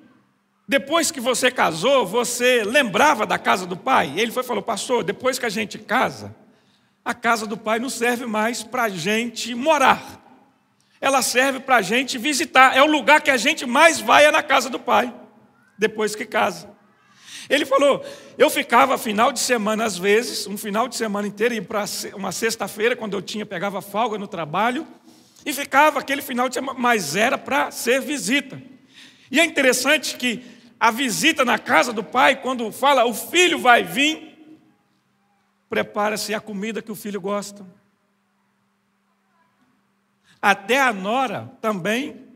depois 0.66 1.10
que 1.10 1.20
você 1.20 1.50
casou, 1.50 2.06
você 2.06 2.62
lembrava 2.64 3.26
da 3.26 3.38
casa 3.38 3.66
do 3.66 3.76
pai? 3.76 4.12
Ele 4.16 4.32
foi 4.32 4.42
falou, 4.42 4.62
pastor, 4.62 5.04
depois 5.04 5.38
que 5.38 5.46
a 5.46 5.50
gente 5.50 5.78
casa, 5.78 6.34
a 7.04 7.12
casa 7.12 7.46
do 7.46 7.56
Pai 7.56 7.78
não 7.78 7.90
serve 7.90 8.24
mais 8.24 8.62
para 8.62 8.84
a 8.84 8.88
gente 8.88 9.54
morar. 9.54 10.22
Ela 11.00 11.20
serve 11.20 11.60
para 11.60 11.76
a 11.76 11.82
gente 11.82 12.16
visitar. 12.16 12.74
É 12.74 12.82
o 12.82 12.86
lugar 12.86 13.20
que 13.20 13.30
a 13.30 13.36
gente 13.36 13.66
mais 13.66 14.00
vai 14.00 14.24
é 14.24 14.30
na 14.30 14.42
casa 14.42 14.70
do 14.70 14.80
Pai, 14.80 15.12
depois 15.76 16.16
que 16.16 16.24
casa. 16.24 16.70
Ele 17.50 17.66
falou: 17.66 18.02
eu 18.38 18.48
ficava 18.48 18.96
final 18.96 19.30
de 19.32 19.40
semana, 19.40 19.84
às 19.84 19.98
vezes, 19.98 20.46
um 20.46 20.56
final 20.56 20.88
de 20.88 20.96
semana 20.96 21.28
inteiro, 21.28 21.52
ia 21.52 21.60
para 21.60 21.84
uma 22.14 22.32
sexta-feira, 22.32 22.96
quando 22.96 23.12
eu 23.12 23.20
tinha, 23.20 23.44
pegava 23.44 23.82
folga 23.82 24.16
no 24.16 24.26
trabalho, 24.26 24.86
e 25.44 25.52
ficava 25.52 26.00
aquele 26.00 26.22
final 26.22 26.48
de 26.48 26.54
semana, 26.54 26.78
mas 26.78 27.14
era 27.14 27.36
para 27.36 27.70
ser 27.70 28.00
visita. 28.00 28.58
E 29.30 29.38
é 29.38 29.44
interessante 29.44 30.16
que 30.16 30.42
a 30.84 30.90
visita 30.90 31.46
na 31.46 31.58
casa 31.58 31.94
do 31.94 32.04
pai, 32.04 32.42
quando 32.42 32.70
fala 32.70 33.06
o 33.06 33.14
filho 33.14 33.58
vai 33.58 33.82
vir, 33.82 34.60
prepara-se 35.66 36.34
a 36.34 36.40
comida 36.42 36.82
que 36.82 36.92
o 36.92 36.94
filho 36.94 37.22
gosta. 37.22 37.64
Até 40.42 40.78
a 40.78 40.92
nora 40.92 41.50
também 41.62 42.26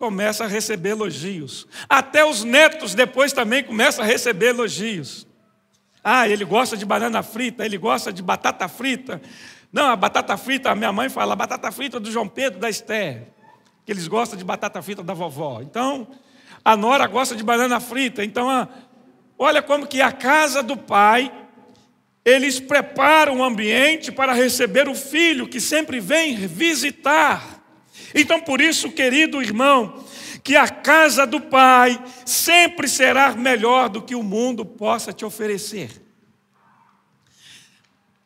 começa 0.00 0.42
a 0.42 0.48
receber 0.48 0.88
elogios. 0.88 1.68
Até 1.88 2.24
os 2.24 2.42
netos 2.42 2.92
depois 2.92 3.32
também 3.32 3.62
começam 3.62 4.04
a 4.04 4.08
receber 4.08 4.46
elogios. 4.46 5.24
Ah, 6.02 6.28
ele 6.28 6.44
gosta 6.44 6.76
de 6.76 6.84
banana 6.84 7.22
frita, 7.22 7.64
ele 7.64 7.78
gosta 7.78 8.12
de 8.12 8.20
batata 8.20 8.66
frita. 8.66 9.22
Não, 9.72 9.86
a 9.86 9.94
batata 9.94 10.36
frita, 10.36 10.72
a 10.72 10.74
minha 10.74 10.92
mãe 10.92 11.08
fala, 11.08 11.34
a 11.34 11.36
batata 11.36 11.70
frita 11.70 12.00
do 12.00 12.10
João 12.10 12.26
Pedro 12.26 12.58
da 12.58 12.68
Esther, 12.68 13.28
que 13.86 13.92
eles 13.92 14.08
gostam 14.08 14.36
de 14.36 14.44
batata 14.44 14.82
frita 14.82 15.04
da 15.04 15.14
vovó. 15.14 15.60
Então, 15.62 16.08
a 16.64 16.76
nora 16.76 17.06
gosta 17.06 17.34
de 17.34 17.42
banana 17.42 17.80
frita. 17.80 18.24
Então, 18.24 18.48
a, 18.48 18.68
olha 19.38 19.62
como 19.62 19.86
que 19.86 20.00
a 20.00 20.12
casa 20.12 20.62
do 20.62 20.76
pai 20.76 21.30
eles 22.24 22.60
preparam 22.60 23.38
o 23.38 23.44
ambiente 23.44 24.12
para 24.12 24.32
receber 24.32 24.88
o 24.88 24.94
filho 24.94 25.48
que 25.48 25.60
sempre 25.60 25.98
vem 25.98 26.36
visitar. 26.46 27.60
Então, 28.14 28.40
por 28.40 28.60
isso, 28.60 28.92
querido 28.92 29.42
irmão, 29.42 30.04
que 30.42 30.56
a 30.56 30.68
casa 30.68 31.26
do 31.26 31.40
Pai 31.40 32.02
sempre 32.24 32.86
será 32.88 33.34
melhor 33.34 33.88
do 33.88 34.02
que 34.02 34.14
o 34.14 34.22
mundo 34.22 34.64
possa 34.64 35.12
te 35.12 35.24
oferecer. 35.24 36.02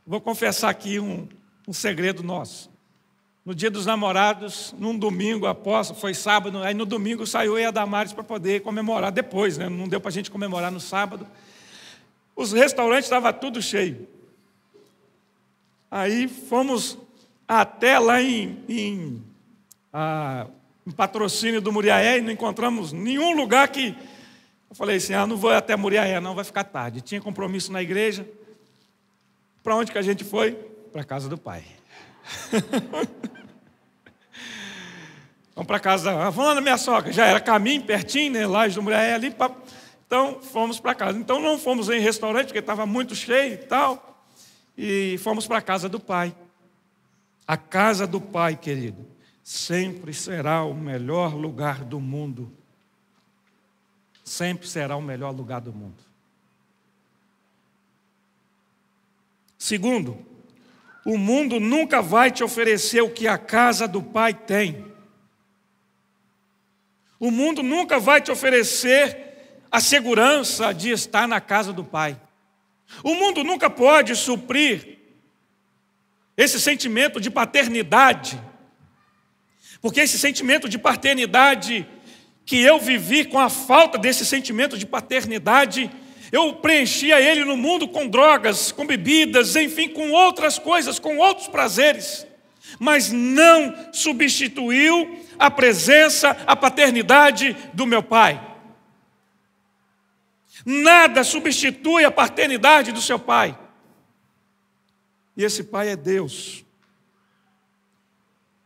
Vou 0.07 0.21
confessar 0.21 0.71
aqui 0.71 1.01
um, 1.01 1.29
um 1.67 1.73
segredo 1.73 2.23
nosso. 2.23 2.71
No 3.47 3.55
dia 3.55 3.71
dos 3.71 3.87
namorados, 3.87 4.75
num 4.77 4.99
domingo 4.99 5.47
após, 5.47 5.93
foi 5.93 6.13
sábado, 6.15 6.61
aí 6.65 6.75
no 6.75 6.85
domingo 6.85 7.25
saiu 7.25 7.53
eu 7.53 7.61
e 7.61 7.65
a 7.65 7.71
Damares 7.71 8.13
para 8.13 8.25
poder 8.25 8.61
comemorar 8.63 9.13
depois, 9.13 9.57
né? 9.57 9.69
não 9.69 9.87
deu 9.87 10.01
para 10.01 10.09
a 10.09 10.13
gente 10.13 10.33
comemorar 10.33 10.73
no 10.73 10.81
sábado. 10.81 11.25
Os 12.35 12.53
restaurantes 12.53 13.05
estavam 13.05 13.33
tudo 13.33 13.63
cheio. 13.63 14.09
Aí 15.89 16.27
fomos 16.27 16.99
até 17.47 18.01
lá 18.01 18.21
em, 18.21 18.65
em, 18.69 19.23
em 20.85 20.91
patrocínio 20.91 21.61
do 21.61 21.73
Muriaé 21.73 22.19
e 22.19 22.23
não 22.23 22.33
encontramos 22.33 22.91
nenhum 22.91 23.37
lugar 23.37 23.69
que. 23.69 23.97
Eu 24.69 24.75
falei 24.75 24.97
assim: 24.97 25.15
ah, 25.15 25.25
não 25.25 25.37
vou 25.37 25.53
até 25.53 25.77
Muriaé, 25.77 26.19
não, 26.19 26.35
vai 26.35 26.45
ficar 26.45 26.65
tarde. 26.65 27.01
Tinha 27.01 27.21
compromisso 27.21 27.71
na 27.71 27.81
igreja. 27.81 28.29
Para 29.63 29.77
onde 29.77 29.93
que 29.93 29.99
a 29.99 30.03
gente 30.03 30.25
foi? 30.25 30.53
Para 30.91 31.03
a 31.03 31.05
casa 31.05 31.29
do 31.29 31.39
pai. 31.39 31.65
Vamos 35.57 35.67
para 35.67 35.81
casa, 35.81 36.13
vamos 36.31 36.47
lá 36.47 36.55
na 36.55 36.61
minha 36.61 36.79
sogra. 36.79 37.11
Já 37.13 37.27
era 37.27 37.41
caminho, 37.41 37.83
pertinho, 37.83 38.33
né? 38.33 38.47
Lá 38.47 38.69
do 38.69 38.83
Muriaé 38.83 39.15
ali. 39.15 39.31
Pra... 39.33 39.51
Então 40.07 40.41
fomos 40.41 40.79
para 40.79 40.95
casa. 40.95 41.19
Então 41.19 41.41
não 41.41 41.59
fomos 41.59 41.89
em 41.89 41.99
restaurante, 41.99 42.47
porque 42.49 42.61
estava 42.61 42.87
muito 42.87 43.17
cheio 43.17 43.55
e 43.55 43.57
tal. 43.57 44.23
E 44.77 45.19
fomos 45.25 45.49
para 45.49 45.59
a 45.59 45.63
casa 45.63 45.89
do 45.89 45.99
pai. 45.99 46.33
A 47.47 47.57
casa 47.57 48.07
do 48.07 48.21
Pai, 48.21 48.57
querido, 48.57 49.07
sempre 49.43 50.13
será 50.13 50.65
o 50.65 50.75
melhor 50.75 51.33
lugar 51.33 51.85
do 51.85 52.01
mundo. 52.01 52.53
Sempre 54.25 54.67
será 54.67 54.97
o 54.97 55.03
melhor 55.03 55.31
lugar 55.31 55.61
do 55.61 55.73
mundo. 55.73 56.03
Segundo, 59.57 60.19
o 61.05 61.17
mundo 61.17 61.61
nunca 61.61 62.03
vai 62.03 62.33
te 62.33 62.43
oferecer 62.43 63.01
o 63.01 63.11
que 63.11 63.29
a 63.29 63.39
casa 63.39 63.87
do 63.87 64.03
Pai 64.03 64.35
tem. 64.35 64.96
O 67.19 67.31
mundo 67.31 67.63
nunca 67.63 67.99
vai 67.99 68.21
te 68.21 68.31
oferecer 68.31 69.27
a 69.71 69.81
segurança 69.81 70.73
de 70.73 70.91
estar 70.91 71.27
na 71.27 71.41
casa 71.41 71.73
do 71.73 71.85
Pai. 71.85 72.21
O 73.03 73.15
mundo 73.15 73.43
nunca 73.43 73.69
pode 73.69 74.15
suprir 74.15 74.99
esse 76.37 76.61
sentimento 76.61 77.21
de 77.21 77.31
paternidade, 77.31 78.41
porque 79.81 80.01
esse 80.01 80.19
sentimento 80.19 80.69
de 80.69 80.79
paternidade 80.79 81.87
que 82.45 82.61
eu 82.61 82.79
vivi 82.79 83.25
com 83.25 83.39
a 83.39 83.49
falta 83.49 83.99
desse 83.99 84.25
sentimento 84.25 84.79
de 84.79 84.87
paternidade, 84.87 85.91
eu 86.31 86.55
preenchia 86.55 87.21
ele 87.21 87.45
no 87.45 87.57
mundo 87.57 87.89
com 87.89 88.07
drogas, 88.07 88.71
com 88.71 88.87
bebidas, 88.87 89.57
enfim, 89.57 89.89
com 89.89 90.11
outras 90.11 90.59
coisas, 90.59 90.99
com 90.99 91.17
outros 91.17 91.49
prazeres, 91.49 92.27
mas 92.79 93.13
não 93.13 93.93
substituiu 93.93 95.25
a 95.39 95.51
presença, 95.51 96.31
a 96.47 96.57
paternidade 96.57 97.57
do 97.73 97.87
meu 97.87 98.03
pai. 98.03 98.43
Nada 100.65 101.23
substitui 101.23 102.05
a 102.05 102.11
paternidade 102.11 102.91
do 102.93 103.01
seu 103.01 103.19
pai. 103.19 103.57
E 105.37 105.45
esse 105.45 105.63
pai 105.63 105.91
é 105.91 105.97
Deus. 105.97 106.65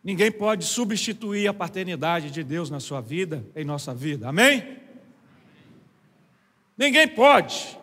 Ninguém 0.03 0.33
pode 0.33 0.65
substituir 0.65 1.47
a 1.47 1.53
paternidade 1.53 2.31
de 2.31 2.43
Deus 2.43 2.71
na 2.71 2.81
sua 2.81 3.03
vida, 3.03 3.45
em 3.55 3.65
nossa 3.65 3.95
vida. 3.95 4.29
Amém? 4.29 4.79
Ninguém 6.77 7.07
pode. 7.07 7.79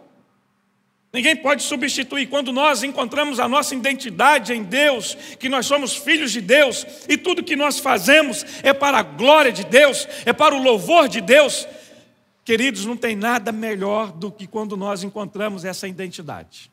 Ninguém 1.18 1.36
pode 1.36 1.64
substituir. 1.64 2.28
Quando 2.28 2.54
nós 2.54 2.84
encontramos 2.84 3.40
a 3.40 3.48
nossa 3.48 3.74
identidade 3.74 4.54
em 4.54 4.64
Deus, 4.64 5.18
que 5.40 5.50
nós 5.50 5.66
somos 5.66 5.96
filhos 5.96 6.32
de 6.32 6.42
Deus, 6.42 6.86
e 7.10 7.18
tudo 7.18 7.44
que 7.44 7.56
nós 7.56 7.80
fazemos 7.80 8.46
é 8.62 8.72
para 8.72 9.00
a 9.00 9.04
glória 9.04 9.52
de 9.52 9.64
Deus, 9.64 10.08
é 10.26 10.32
para 10.32 10.54
o 10.54 10.62
louvor 10.62 11.08
de 11.08 11.20
Deus, 11.20 11.68
queridos, 12.46 12.86
não 12.86 12.96
tem 12.96 13.16
nada 13.16 13.52
melhor 13.52 14.12
do 14.12 14.32
que 14.32 14.46
quando 14.46 14.78
nós 14.78 15.04
encontramos 15.04 15.66
essa 15.66 15.88
identidade 15.88 16.72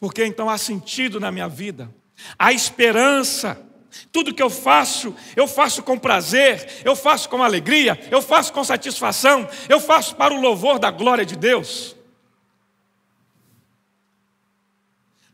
porque 0.00 0.24
então 0.24 0.48
há 0.48 0.56
sentido 0.56 1.18
na 1.18 1.30
minha 1.30 1.48
vida, 1.48 1.90
há 2.38 2.52
esperança. 2.52 3.60
Tudo 4.12 4.34
que 4.34 4.42
eu 4.42 4.50
faço, 4.50 5.14
eu 5.34 5.46
faço 5.46 5.82
com 5.82 5.98
prazer, 5.98 6.82
eu 6.84 6.94
faço 6.94 7.28
com 7.28 7.42
alegria, 7.42 7.98
eu 8.10 8.20
faço 8.20 8.52
com 8.52 8.62
satisfação, 8.62 9.48
eu 9.68 9.80
faço 9.80 10.14
para 10.16 10.34
o 10.34 10.40
louvor 10.40 10.78
da 10.78 10.90
glória 10.90 11.24
de 11.24 11.36
Deus. 11.36 11.96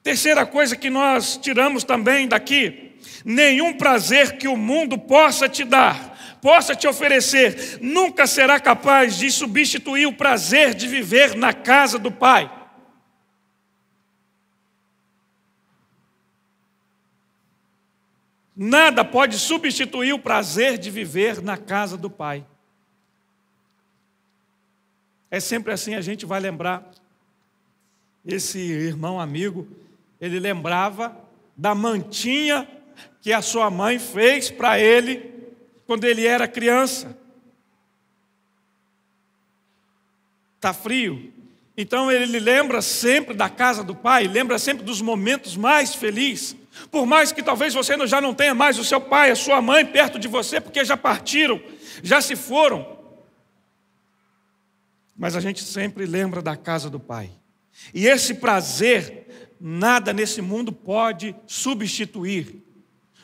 Terceira 0.03 0.45
coisa 0.45 0.77
que 0.77 0.91
nós 0.91 1.39
tiramos 1.39 1.83
também 1.83 2.29
daqui: 2.29 2.93
nenhum 3.25 3.73
prazer 3.73 4.37
que 4.37 4.47
o 4.47 4.57
mundo 4.57 4.99
possa 4.99 5.49
te 5.49 5.65
dar, 5.65 6.39
possa 6.43 6.77
te 6.77 6.87
oferecer, 6.87 7.79
nunca 7.81 8.27
será 8.27 8.61
capaz 8.61 9.17
de 9.17 9.31
substituir 9.31 10.07
o 10.07 10.13
prazer 10.13 10.75
de 10.75 10.87
viver 10.87 11.35
na 11.35 11.53
casa 11.55 11.99
do 11.99 12.11
Pai. 12.11 12.64
Nada 18.57 19.05
pode 19.05 19.39
substituir 19.39 20.13
o 20.13 20.19
prazer 20.19 20.79
de 20.79 20.91
viver 20.91 21.43
na 21.43 21.57
casa 21.57 21.97
do 21.97 22.09
Pai. 22.09 22.47
É 25.31 25.41
sempre 25.41 25.73
assim, 25.73 25.95
a 25.95 26.01
gente 26.01 26.25
vai 26.25 26.39
lembrar. 26.39 26.89
Esse 28.25 28.59
irmão 28.59 29.21
amigo, 29.21 29.67
ele 30.21 30.39
lembrava 30.39 31.17
da 31.57 31.75
mantinha 31.75 32.69
que 33.21 33.33
a 33.33 33.43
sua 33.43 33.71
mãe 33.71 33.99
fez 33.99 34.51
para 34.51 34.79
ele 34.79 35.33
quando 35.87 36.05
ele 36.05 36.25
era 36.25 36.47
criança. 36.47 37.19
Está 40.57 40.73
frio. 40.73 41.33
Então 41.77 42.11
ele 42.11 42.39
lembra 42.39 42.81
sempre 42.81 43.35
da 43.35 43.49
casa 43.49 43.83
do 43.83 43.95
pai, 43.95 44.29
lembra 44.29 44.59
sempre 44.59 44.85
dos 44.85 45.03
momentos 45.03 45.57
mais 45.57 45.95
felizes. 45.95 46.57
Por 46.91 47.07
mais 47.07 47.33
que 47.33 47.43
talvez 47.43 47.75
você 47.75 47.95
já 48.07 48.21
não 48.21 48.35
tenha 48.35 48.55
mais 48.55 48.79
o 48.79 48.85
seu 48.85 49.01
pai, 49.01 49.31
a 49.31 49.37
sua 49.37 49.63
mãe 49.63 49.85
perto 49.85 50.19
de 50.19 50.29
você, 50.29 50.61
porque 50.61 50.85
já 50.85 50.97
partiram, 50.97 51.61
já 52.03 52.21
se 52.21 52.37
foram. 52.37 52.99
Mas 55.17 55.37
a 55.37 55.41
gente 55.41 55.63
sempre 55.63 56.07
lembra 56.07 56.43
da 56.43 56.57
casa 56.57 56.91
do 56.91 56.99
pai. 56.99 57.31
E 57.93 58.07
esse 58.07 58.35
prazer, 58.35 59.49
nada 59.61 60.13
nesse 60.13 60.43
mundo 60.43 60.73
pode 60.73 61.35
substituir. 61.47 62.63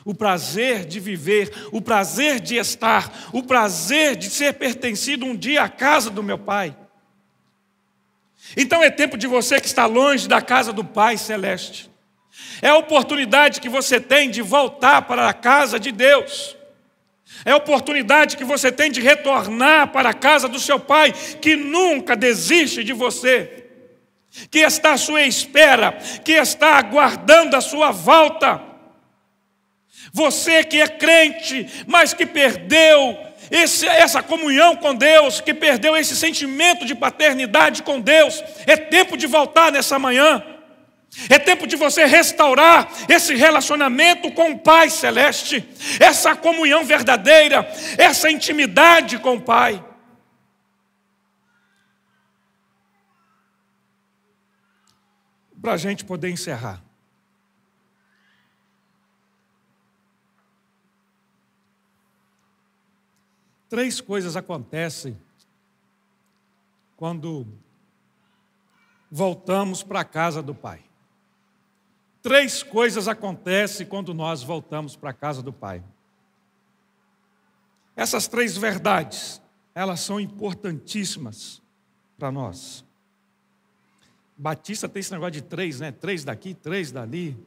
O 0.03 0.15
prazer 0.15 0.85
de 0.85 0.99
viver, 0.99 1.51
o 1.71 1.81
prazer 1.81 2.39
de 2.39 2.55
estar, 2.55 3.29
o 3.31 3.43
prazer 3.43 4.15
de 4.15 4.29
ser 4.29 4.53
pertencido 4.53 5.25
um 5.25 5.35
dia 5.35 5.63
à 5.63 5.69
casa 5.69 6.09
do 6.09 6.23
meu 6.23 6.39
pai. 6.39 6.75
Então 8.57 8.83
é 8.83 8.89
tempo 8.89 9.17
de 9.17 9.27
você 9.27 9.61
que 9.61 9.67
está 9.67 9.85
longe 9.85 10.27
da 10.27 10.41
casa 10.41 10.73
do 10.73 10.83
Pai 10.83 11.17
Celeste. 11.17 11.90
É 12.61 12.69
a 12.69 12.77
oportunidade 12.77 13.59
que 13.59 13.69
você 13.69 13.99
tem 13.99 14.29
de 14.29 14.41
voltar 14.41 15.03
para 15.03 15.27
a 15.27 15.33
casa 15.33 15.79
de 15.79 15.91
Deus. 15.91 16.55
É 17.43 17.51
a 17.51 17.57
oportunidade 17.57 18.37
que 18.37 18.43
você 18.43 18.71
tem 18.71 18.91
de 18.91 19.01
retornar 19.01 19.87
para 19.91 20.09
a 20.09 20.13
casa 20.13 20.47
do 20.47 20.59
seu 20.59 20.79
pai, 20.79 21.11
que 21.11 21.55
nunca 21.55 22.15
desiste 22.15 22.83
de 22.83 22.93
você, 22.93 23.65
que 24.49 24.59
está 24.59 24.93
à 24.93 24.97
sua 24.97 25.23
espera, 25.23 25.93
que 26.23 26.33
está 26.33 26.75
aguardando 26.77 27.55
a 27.55 27.61
sua 27.61 27.91
volta. 27.91 28.61
Você 30.13 30.63
que 30.63 30.81
é 30.81 30.87
crente, 30.87 31.67
mas 31.87 32.13
que 32.13 32.25
perdeu 32.25 33.17
esse, 33.49 33.87
essa 33.87 34.21
comunhão 34.21 34.75
com 34.75 34.93
Deus, 34.93 35.41
que 35.41 35.53
perdeu 35.53 35.97
esse 35.97 36.15
sentimento 36.15 36.85
de 36.85 36.93
paternidade 36.93 37.81
com 37.81 37.99
Deus, 37.99 38.43
é 38.67 38.77
tempo 38.77 39.17
de 39.17 39.25
voltar 39.25 39.71
nessa 39.71 39.97
manhã. 39.97 40.43
É 41.29 41.37
tempo 41.37 41.67
de 41.67 41.75
você 41.75 42.05
restaurar 42.05 42.89
esse 43.09 43.35
relacionamento 43.35 44.31
com 44.31 44.51
o 44.51 44.59
Pai 44.59 44.89
Celeste, 44.89 45.67
essa 45.99 46.35
comunhão 46.35 46.85
verdadeira, 46.85 47.69
essa 47.97 48.31
intimidade 48.31 49.19
com 49.19 49.35
o 49.35 49.41
Pai. 49.41 49.83
Para 55.61 55.73
a 55.73 55.77
gente 55.77 56.05
poder 56.05 56.29
encerrar. 56.29 56.81
Três 63.69 64.01
coisas 64.01 64.35
acontecem 64.35 65.17
quando 66.97 67.47
voltamos 69.09 69.83
para 69.83 70.01
a 70.01 70.05
casa 70.05 70.41
do 70.41 70.55
Pai. 70.55 70.90
Três 72.21 72.61
coisas 72.61 73.07
acontecem 73.07 73.85
quando 73.85 74.13
nós 74.13 74.43
voltamos 74.43 74.95
para 74.95 75.09
a 75.09 75.13
casa 75.13 75.41
do 75.41 75.51
Pai. 75.51 75.83
Essas 77.95 78.27
três 78.27 78.55
verdades, 78.55 79.41
elas 79.73 80.01
são 80.01 80.19
importantíssimas 80.19 81.61
para 82.17 82.31
nós. 82.31 82.85
Batista 84.37 84.87
tem 84.87 84.99
esse 84.99 85.11
negócio 85.11 85.33
de 85.33 85.41
três, 85.41 85.79
né? 85.79 85.91
Três 85.91 86.23
daqui, 86.23 86.53
três 86.53 86.91
dali. 86.91 87.37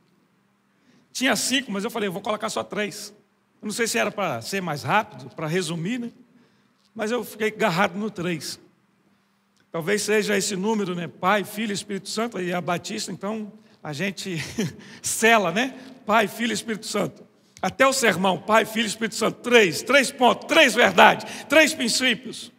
Tinha 1.13 1.35
cinco, 1.37 1.71
mas 1.71 1.85
eu 1.85 1.91
falei, 1.91 2.09
vou 2.09 2.21
colocar 2.21 2.49
só 2.49 2.63
três. 2.63 3.15
Eu 3.63 3.67
não 3.67 3.73
sei 3.73 3.87
se 3.87 3.99
era 3.99 4.11
para 4.11 4.43
ser 4.43 4.61
mais 4.61 4.83
rápido, 4.83 5.35
para 5.35 5.47
resumir, 5.47 5.99
né? 5.99 6.13
Mas 6.95 7.11
eu 7.11 7.25
fiquei 7.25 7.49
agarrado 7.49 7.97
no 7.97 8.11
três. 8.11 8.61
Talvez 9.73 10.03
seja 10.03 10.37
esse 10.37 10.55
número, 10.55 10.95
né? 10.95 11.09
Pai, 11.09 11.43
Filho, 11.43 11.73
Espírito 11.73 12.09
Santo, 12.09 12.41
e 12.41 12.53
a 12.53 12.61
Batista, 12.61 13.11
então 13.11 13.53
a 13.85 13.93
gente 13.93 14.43
cela, 15.03 15.53
né? 15.53 15.75
Pai, 16.07 16.27
Filho 16.27 16.51
e 16.51 16.55
Espírito 16.55 16.87
Santo. 16.87 17.23
Até 17.61 17.87
o 17.87 17.93
sermão, 17.93 18.39
Pai, 18.39 18.65
Filho 18.65 18.87
e 18.87 18.89
Espírito 18.89 19.15
Santo. 19.15 19.43
Três, 19.43 19.83
três 19.83 20.11
pontos, 20.11 20.49
três 20.49 20.75
verdades, 20.75 21.31
três 21.47 21.75
princípios, 21.75 22.51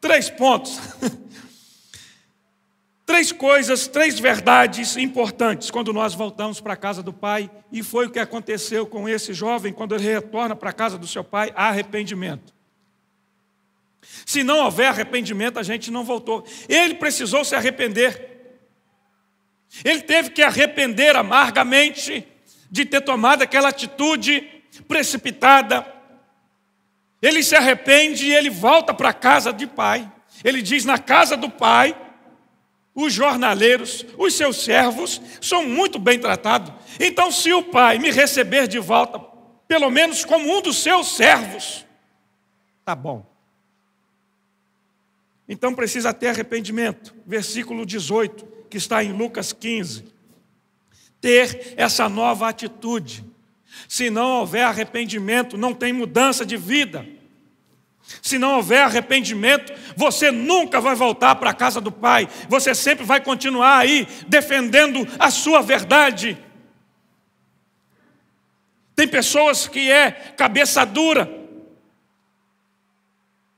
três 0.00 0.30
pontos. 0.30 0.80
três 3.04 3.30
coisas, 3.30 3.86
três 3.86 4.18
verdades 4.18 4.96
importantes 4.96 5.70
quando 5.70 5.92
nós 5.92 6.14
voltamos 6.14 6.60
para 6.60 6.72
a 6.72 6.76
casa 6.76 7.02
do 7.02 7.12
Pai. 7.12 7.50
E 7.70 7.82
foi 7.82 8.06
o 8.06 8.10
que 8.10 8.18
aconteceu 8.18 8.86
com 8.86 9.06
esse 9.06 9.34
jovem 9.34 9.70
quando 9.70 9.94
ele 9.94 10.04
retorna 10.04 10.56
para 10.56 10.70
a 10.70 10.74
casa 10.74 10.96
do 10.96 11.06
seu 11.06 11.22
pai: 11.22 11.52
arrependimento. 11.54 12.54
Se 14.24 14.42
não 14.42 14.64
houver 14.64 14.88
arrependimento, 14.88 15.58
a 15.58 15.62
gente 15.62 15.90
não 15.90 16.04
voltou. 16.04 16.44
Ele 16.68 16.94
precisou 16.94 17.44
se 17.44 17.54
arrepender. 17.54 18.33
Ele 19.82 20.02
teve 20.02 20.30
que 20.30 20.42
arrepender 20.42 21.16
amargamente 21.16 22.26
de 22.70 22.84
ter 22.84 23.00
tomado 23.00 23.42
aquela 23.42 23.70
atitude 23.70 24.42
precipitada. 24.86 25.86
Ele 27.22 27.42
se 27.42 27.56
arrepende 27.56 28.26
e 28.26 28.34
ele 28.34 28.50
volta 28.50 28.92
para 28.92 29.08
a 29.08 29.14
casa 29.14 29.52
de 29.52 29.66
pai. 29.66 30.10
Ele 30.44 30.60
diz: 30.60 30.84
na 30.84 30.98
casa 30.98 31.36
do 31.36 31.48
pai, 31.48 31.96
os 32.94 33.12
jornaleiros, 33.12 34.04
os 34.18 34.34
seus 34.34 34.62
servos, 34.62 35.20
são 35.40 35.66
muito 35.66 35.98
bem 35.98 36.18
tratados. 36.18 36.72
Então, 37.00 37.30
se 37.32 37.52
o 37.52 37.62
pai 37.62 37.98
me 37.98 38.10
receber 38.10 38.68
de 38.68 38.78
volta, 38.78 39.18
pelo 39.66 39.90
menos 39.90 40.24
como 40.24 40.56
um 40.56 40.60
dos 40.60 40.76
seus 40.76 41.16
servos, 41.16 41.84
tá 42.84 42.94
bom. 42.94 43.24
Então 45.48 45.74
precisa 45.74 46.12
ter 46.12 46.28
arrependimento. 46.28 47.14
Versículo 47.26 47.84
18, 47.84 48.53
que 48.74 48.78
está 48.78 49.04
em 49.04 49.12
Lucas 49.12 49.52
15. 49.52 50.04
Ter 51.20 51.74
essa 51.76 52.08
nova 52.08 52.48
atitude. 52.48 53.24
Se 53.88 54.10
não 54.10 54.40
houver 54.40 54.64
arrependimento, 54.64 55.56
não 55.56 55.72
tem 55.72 55.92
mudança 55.92 56.44
de 56.44 56.56
vida. 56.56 57.06
Se 58.20 58.36
não 58.36 58.56
houver 58.56 58.82
arrependimento, 58.82 59.72
você 59.96 60.32
nunca 60.32 60.80
vai 60.80 60.96
voltar 60.96 61.36
para 61.36 61.50
a 61.50 61.54
casa 61.54 61.80
do 61.80 61.92
Pai. 61.92 62.28
Você 62.48 62.74
sempre 62.74 63.04
vai 63.04 63.20
continuar 63.20 63.78
aí 63.78 64.08
defendendo 64.26 65.06
a 65.20 65.30
sua 65.30 65.62
verdade. 65.62 66.36
Tem 68.96 69.06
pessoas 69.06 69.68
que 69.68 69.88
é 69.88 70.10
cabeça 70.36 70.84
dura, 70.84 71.32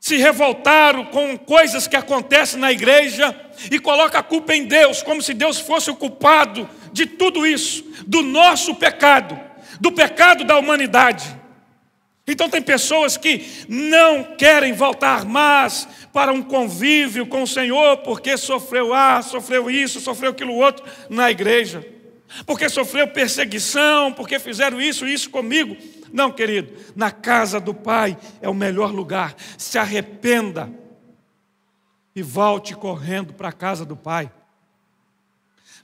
se 0.06 0.18
revoltaram 0.18 1.06
com 1.06 1.36
coisas 1.36 1.88
que 1.88 1.96
acontecem 1.96 2.60
na 2.60 2.70
igreja 2.70 3.34
e 3.68 3.76
coloca 3.80 4.20
a 4.20 4.22
culpa 4.22 4.54
em 4.54 4.64
Deus, 4.64 5.02
como 5.02 5.20
se 5.20 5.34
Deus 5.34 5.58
fosse 5.58 5.90
o 5.90 5.96
culpado 5.96 6.70
de 6.92 7.06
tudo 7.06 7.44
isso, 7.44 7.84
do 8.06 8.22
nosso 8.22 8.76
pecado, 8.76 9.36
do 9.80 9.90
pecado 9.90 10.44
da 10.44 10.56
humanidade. 10.58 11.36
Então 12.24 12.48
tem 12.48 12.62
pessoas 12.62 13.16
que 13.16 13.44
não 13.68 14.36
querem 14.36 14.72
voltar 14.72 15.24
mais 15.24 15.88
para 16.12 16.32
um 16.32 16.40
convívio 16.40 17.26
com 17.26 17.42
o 17.42 17.46
Senhor 17.48 17.96
porque 17.96 18.36
sofreu 18.36 18.94
ah, 18.94 19.20
sofreu 19.22 19.68
isso, 19.68 19.98
sofreu 19.98 20.30
aquilo 20.30 20.54
outro 20.54 20.86
na 21.10 21.32
igreja. 21.32 21.84
Porque 22.46 22.68
sofreu 22.68 23.08
perseguição, 23.08 24.12
porque 24.12 24.38
fizeram 24.38 24.80
isso, 24.80 25.04
isso 25.04 25.30
comigo. 25.30 25.76
Não, 26.12 26.30
querido, 26.30 26.72
na 26.94 27.10
casa 27.10 27.60
do 27.60 27.74
Pai 27.74 28.16
é 28.40 28.48
o 28.48 28.54
melhor 28.54 28.92
lugar. 28.92 29.34
Se 29.58 29.78
arrependa 29.78 30.70
e 32.14 32.22
volte 32.22 32.74
correndo 32.74 33.34
para 33.34 33.48
a 33.48 33.52
casa 33.52 33.84
do 33.84 33.96
Pai. 33.96 34.30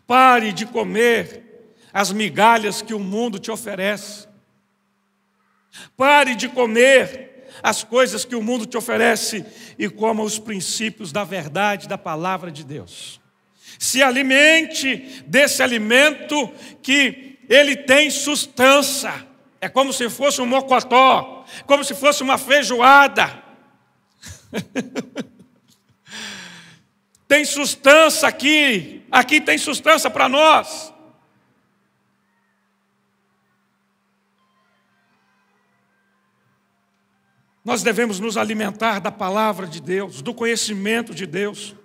Pare 0.06 0.52
de 0.52 0.66
comer 0.66 1.76
as 1.92 2.10
migalhas 2.10 2.80
que 2.80 2.94
o 2.94 2.98
mundo 2.98 3.38
te 3.38 3.50
oferece. 3.50 4.26
Pare 5.96 6.34
de 6.34 6.48
comer 6.48 7.50
as 7.62 7.84
coisas 7.84 8.24
que 8.24 8.34
o 8.34 8.42
mundo 8.42 8.64
te 8.66 8.76
oferece 8.76 9.44
e 9.78 9.88
coma 9.88 10.22
os 10.22 10.38
princípios 10.38 11.12
da 11.12 11.24
verdade 11.24 11.88
da 11.88 11.98
palavra 11.98 12.50
de 12.50 12.64
Deus. 12.64 13.20
Se 13.78 14.02
alimente 14.02 15.22
desse 15.26 15.62
alimento 15.62 16.50
que 16.82 17.38
ele 17.48 17.76
tem 17.76 18.10
sustância. 18.10 19.26
É 19.62 19.68
como 19.68 19.92
se 19.92 20.10
fosse 20.10 20.42
um 20.42 20.46
mocotó, 20.46 21.44
como 21.66 21.84
se 21.84 21.94
fosse 21.94 22.20
uma 22.20 22.36
feijoada. 22.36 23.40
tem 27.28 27.44
sustância 27.44 28.26
aqui, 28.26 29.06
aqui 29.08 29.40
tem 29.40 29.56
sustância 29.56 30.10
para 30.10 30.28
nós. 30.28 30.92
Nós 37.64 37.84
devemos 37.84 38.18
nos 38.18 38.36
alimentar 38.36 38.98
da 38.98 39.12
palavra 39.12 39.68
de 39.68 39.80
Deus, 39.80 40.20
do 40.22 40.34
conhecimento 40.34 41.14
de 41.14 41.24
Deus. 41.24 41.76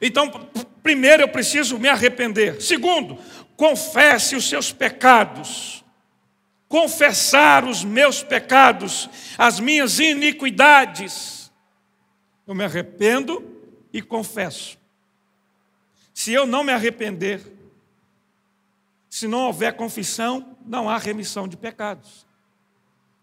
Então, 0.00 0.30
primeiro 0.80 1.24
eu 1.24 1.28
preciso 1.28 1.76
me 1.76 1.88
arrepender. 1.88 2.62
Segundo, 2.62 3.18
confesse 3.56 4.36
os 4.36 4.48
seus 4.48 4.72
pecados 4.72 5.79
confessar 6.70 7.64
os 7.64 7.82
meus 7.82 8.22
pecados, 8.22 9.10
as 9.36 9.58
minhas 9.58 9.98
iniquidades. 9.98 11.50
Eu 12.46 12.54
me 12.54 12.64
arrependo 12.64 13.44
e 13.92 14.00
confesso. 14.00 14.78
Se 16.14 16.32
eu 16.32 16.46
não 16.46 16.62
me 16.62 16.72
arrepender, 16.72 17.44
se 19.08 19.26
não 19.26 19.46
houver 19.46 19.74
confissão, 19.74 20.56
não 20.64 20.88
há 20.88 20.96
remissão 20.96 21.48
de 21.48 21.56
pecados. 21.56 22.24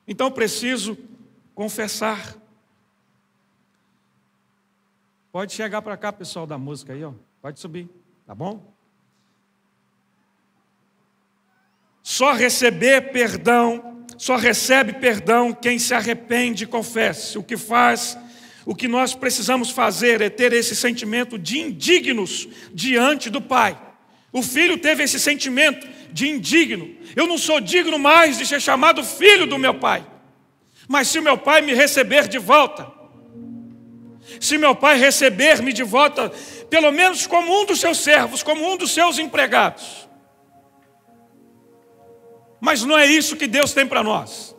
Então 0.06 0.30
preciso 0.30 0.98
confessar. 1.56 2.36
Pode 5.32 5.54
chegar 5.54 5.82
para 5.82 5.96
cá, 5.96 6.12
pessoal 6.12 6.46
da 6.46 6.58
música 6.58 6.92
aí, 6.92 7.02
ó. 7.02 7.14
Pode 7.42 7.62
subir, 7.62 7.90
tá 8.26 8.36
bom? 8.36 8.77
Só 12.18 12.34
receber 12.34 13.12
perdão, 13.12 14.04
só 14.18 14.38
recebe 14.38 14.94
perdão 14.94 15.54
quem 15.54 15.78
se 15.78 15.94
arrepende 15.94 16.64
e 16.64 16.66
confessa. 16.66 17.38
O 17.38 17.44
que 17.44 17.56
faz, 17.56 18.18
o 18.66 18.74
que 18.74 18.88
nós 18.88 19.14
precisamos 19.14 19.70
fazer 19.70 20.20
é 20.22 20.28
ter 20.28 20.52
esse 20.52 20.76
sentimento 20.76 21.38
de 21.38 21.60
indignos 21.60 22.48
diante 22.74 23.30
do 23.30 23.40
Pai. 23.40 23.80
O 24.34 24.42
filho 24.42 24.80
teve 24.80 25.04
esse 25.04 25.20
sentimento 25.20 25.88
de 26.12 26.28
indigno. 26.28 26.90
Eu 27.16 27.28
não 27.28 27.38
sou 27.38 27.62
digno 27.62 28.00
mais 28.00 28.40
de 28.40 28.48
ser 28.48 28.60
chamado 28.60 29.04
filho 29.04 29.46
do 29.46 29.60
meu 29.60 29.76
pai. 29.76 30.04
Mas 30.88 31.10
se 31.10 31.22
meu 31.22 31.38
pai 31.38 31.62
me 31.62 31.76
receber 31.76 32.28
de 32.28 32.40
volta, 32.40 32.92
se 34.40 34.58
meu 34.58 34.74
pai 34.74 34.98
receber-me 34.98 35.72
de 35.72 35.84
volta, 35.84 36.32
pelo 36.68 36.92
menos 36.92 37.28
como 37.28 37.62
um 37.62 37.64
dos 37.68 37.80
seus 37.80 38.00
servos, 38.00 38.42
como 38.42 38.68
um 38.68 38.76
dos 38.76 38.90
seus 38.90 39.20
empregados, 39.20 40.07
mas 42.60 42.84
não 42.84 42.98
é 42.98 43.06
isso 43.06 43.36
que 43.36 43.48
Deus 43.48 43.74
tem 43.74 43.86
para 43.86 44.04
nós. 44.04 44.56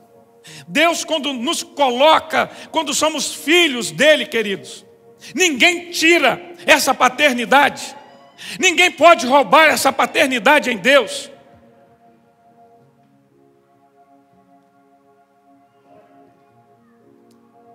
Deus, 0.66 1.04
quando 1.04 1.32
nos 1.32 1.62
coloca, 1.62 2.50
quando 2.70 2.94
somos 2.94 3.34
filhos 3.34 3.90
dele, 3.90 4.26
queridos, 4.26 4.84
ninguém 5.34 5.90
tira 5.90 6.54
essa 6.66 6.94
paternidade, 6.94 7.94
ninguém 8.58 8.90
pode 8.90 9.26
roubar 9.26 9.66
essa 9.66 9.92
paternidade 9.92 10.70
em 10.70 10.76
Deus. 10.76 11.30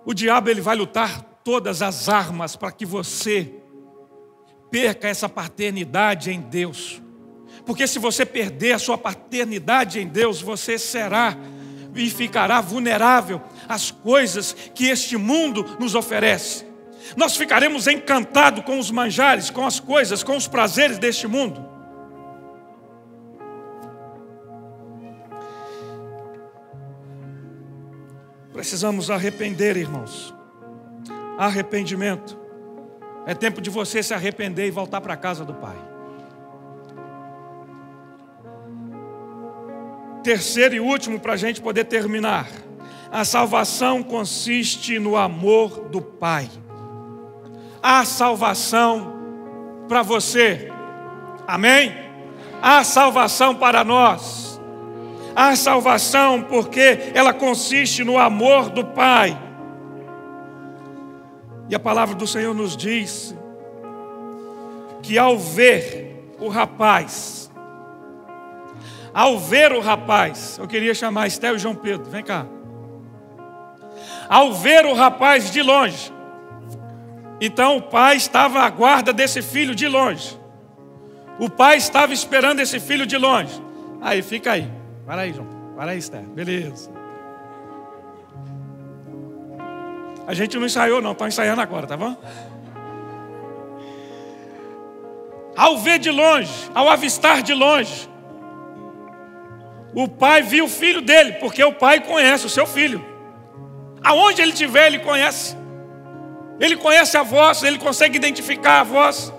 O 0.06 0.12
diabo 0.12 0.50
ele 0.50 0.60
vai 0.60 0.76
lutar 0.76 1.22
todas 1.42 1.80
as 1.80 2.08
armas 2.08 2.56
para 2.56 2.70
que 2.70 2.84
você 2.84 3.54
perca 4.70 5.08
essa 5.08 5.28
paternidade 5.28 6.30
em 6.30 6.40
Deus. 6.40 7.03
Porque 7.64 7.86
se 7.86 7.98
você 7.98 8.26
perder 8.26 8.72
a 8.72 8.78
sua 8.78 8.98
paternidade 8.98 10.00
em 10.00 10.06
Deus, 10.06 10.40
você 10.40 10.78
será 10.78 11.36
e 11.94 12.10
ficará 12.10 12.60
vulnerável 12.60 13.40
às 13.68 13.90
coisas 13.90 14.54
que 14.74 14.86
este 14.86 15.16
mundo 15.16 15.76
nos 15.78 15.94
oferece. 15.94 16.66
Nós 17.16 17.36
ficaremos 17.36 17.86
encantados 17.86 18.64
com 18.64 18.78
os 18.78 18.90
manjares, 18.90 19.50
com 19.50 19.66
as 19.66 19.78
coisas, 19.78 20.22
com 20.22 20.36
os 20.36 20.48
prazeres 20.48 20.98
deste 20.98 21.26
mundo. 21.26 21.74
Precisamos 28.52 29.10
arrepender, 29.10 29.76
irmãos. 29.76 30.34
Arrependimento. 31.36 32.38
É 33.26 33.34
tempo 33.34 33.60
de 33.60 33.68
você 33.68 34.02
se 34.02 34.14
arrepender 34.14 34.66
e 34.66 34.70
voltar 34.70 35.00
para 35.00 35.14
a 35.14 35.16
casa 35.16 35.44
do 35.44 35.54
Pai. 35.54 35.93
Terceiro 40.24 40.74
e 40.74 40.80
último, 40.80 41.20
para 41.20 41.34
a 41.34 41.36
gente 41.36 41.60
poder 41.60 41.84
terminar. 41.84 42.48
A 43.12 43.26
salvação 43.26 44.02
consiste 44.02 44.98
no 44.98 45.16
amor 45.16 45.88
do 45.90 46.00
Pai. 46.00 46.48
Há 47.82 48.04
salvação 48.06 49.12
para 49.86 50.02
você. 50.02 50.72
Amém? 51.46 51.94
Há 52.62 52.82
salvação 52.82 53.54
para 53.54 53.84
nós. 53.84 54.58
Há 55.36 55.54
salvação 55.54 56.42
porque 56.42 57.12
ela 57.12 57.34
consiste 57.34 58.02
no 58.02 58.18
amor 58.18 58.70
do 58.70 58.82
Pai. 58.82 59.38
E 61.68 61.74
a 61.74 61.78
palavra 61.78 62.14
do 62.14 62.26
Senhor 62.26 62.54
nos 62.54 62.74
diz 62.74 63.34
que 65.02 65.18
ao 65.18 65.38
ver 65.38 66.34
o 66.40 66.48
rapaz, 66.48 67.43
ao 69.14 69.38
ver 69.38 69.72
o 69.72 69.80
rapaz, 69.80 70.58
eu 70.58 70.66
queria 70.66 70.92
chamar 70.92 71.28
Estel 71.28 71.54
e 71.54 71.58
João 71.58 71.74
Pedro, 71.74 72.10
vem 72.10 72.22
cá. 72.22 72.46
Ao 74.28 74.52
ver 74.52 74.84
o 74.84 74.92
rapaz 74.92 75.50
de 75.50 75.62
longe, 75.62 76.12
então 77.40 77.76
o 77.76 77.82
pai 77.82 78.16
estava 78.16 78.60
à 78.60 78.70
guarda 78.70 79.12
desse 79.12 79.40
filho 79.40 79.74
de 79.74 79.86
longe. 79.86 80.38
O 81.38 81.50
pai 81.50 81.76
estava 81.76 82.12
esperando 82.12 82.60
esse 82.60 82.78
filho 82.78 83.06
de 83.06 83.16
longe. 83.16 83.62
Aí, 84.00 84.22
fica 84.22 84.52
aí. 84.52 84.70
Para 85.04 85.22
aí, 85.22 85.32
João. 85.32 85.48
Para 85.76 85.92
aí, 85.92 85.98
Esther. 85.98 86.22
Beleza. 86.22 86.90
A 90.26 90.32
gente 90.32 90.56
não 90.56 90.66
ensaiou, 90.66 91.02
não. 91.02 91.12
Está 91.12 91.26
ensaiando 91.26 91.60
agora, 91.60 91.86
tá 91.86 91.96
bom? 91.96 92.16
Ao 95.56 95.78
ver 95.78 95.98
de 95.98 96.10
longe, 96.10 96.52
ao 96.74 96.88
avistar 96.88 97.42
de 97.42 97.54
longe, 97.54 98.08
o 99.94 100.08
pai 100.08 100.42
viu 100.42 100.64
o 100.64 100.68
filho 100.68 101.00
dele, 101.00 101.34
porque 101.34 101.62
o 101.62 101.72
pai 101.72 102.00
conhece 102.00 102.46
o 102.46 102.50
seu 102.50 102.66
filho. 102.66 103.04
Aonde 104.02 104.42
ele 104.42 104.52
estiver, 104.52 104.88
ele 104.88 104.98
conhece. 104.98 105.56
Ele 106.60 106.76
conhece 106.76 107.16
a 107.16 107.22
voz, 107.22 107.62
ele 107.62 107.78
consegue 107.78 108.16
identificar 108.16 108.80
a 108.80 108.84
voz. 108.84 109.32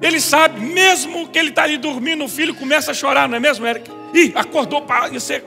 Ele 0.00 0.20
sabe, 0.20 0.60
mesmo 0.60 1.28
que 1.28 1.38
ele 1.38 1.50
está 1.50 1.62
ali 1.62 1.78
dormindo, 1.78 2.24
o 2.24 2.28
filho 2.28 2.54
começa 2.54 2.90
a 2.90 2.94
chorar, 2.94 3.28
não 3.28 3.36
é 3.36 3.40
mesmo, 3.40 3.64
Eric? 3.64 3.88
Ih, 4.12 4.32
acordou 4.34 4.82
para 4.82 5.08
você. 5.08 5.42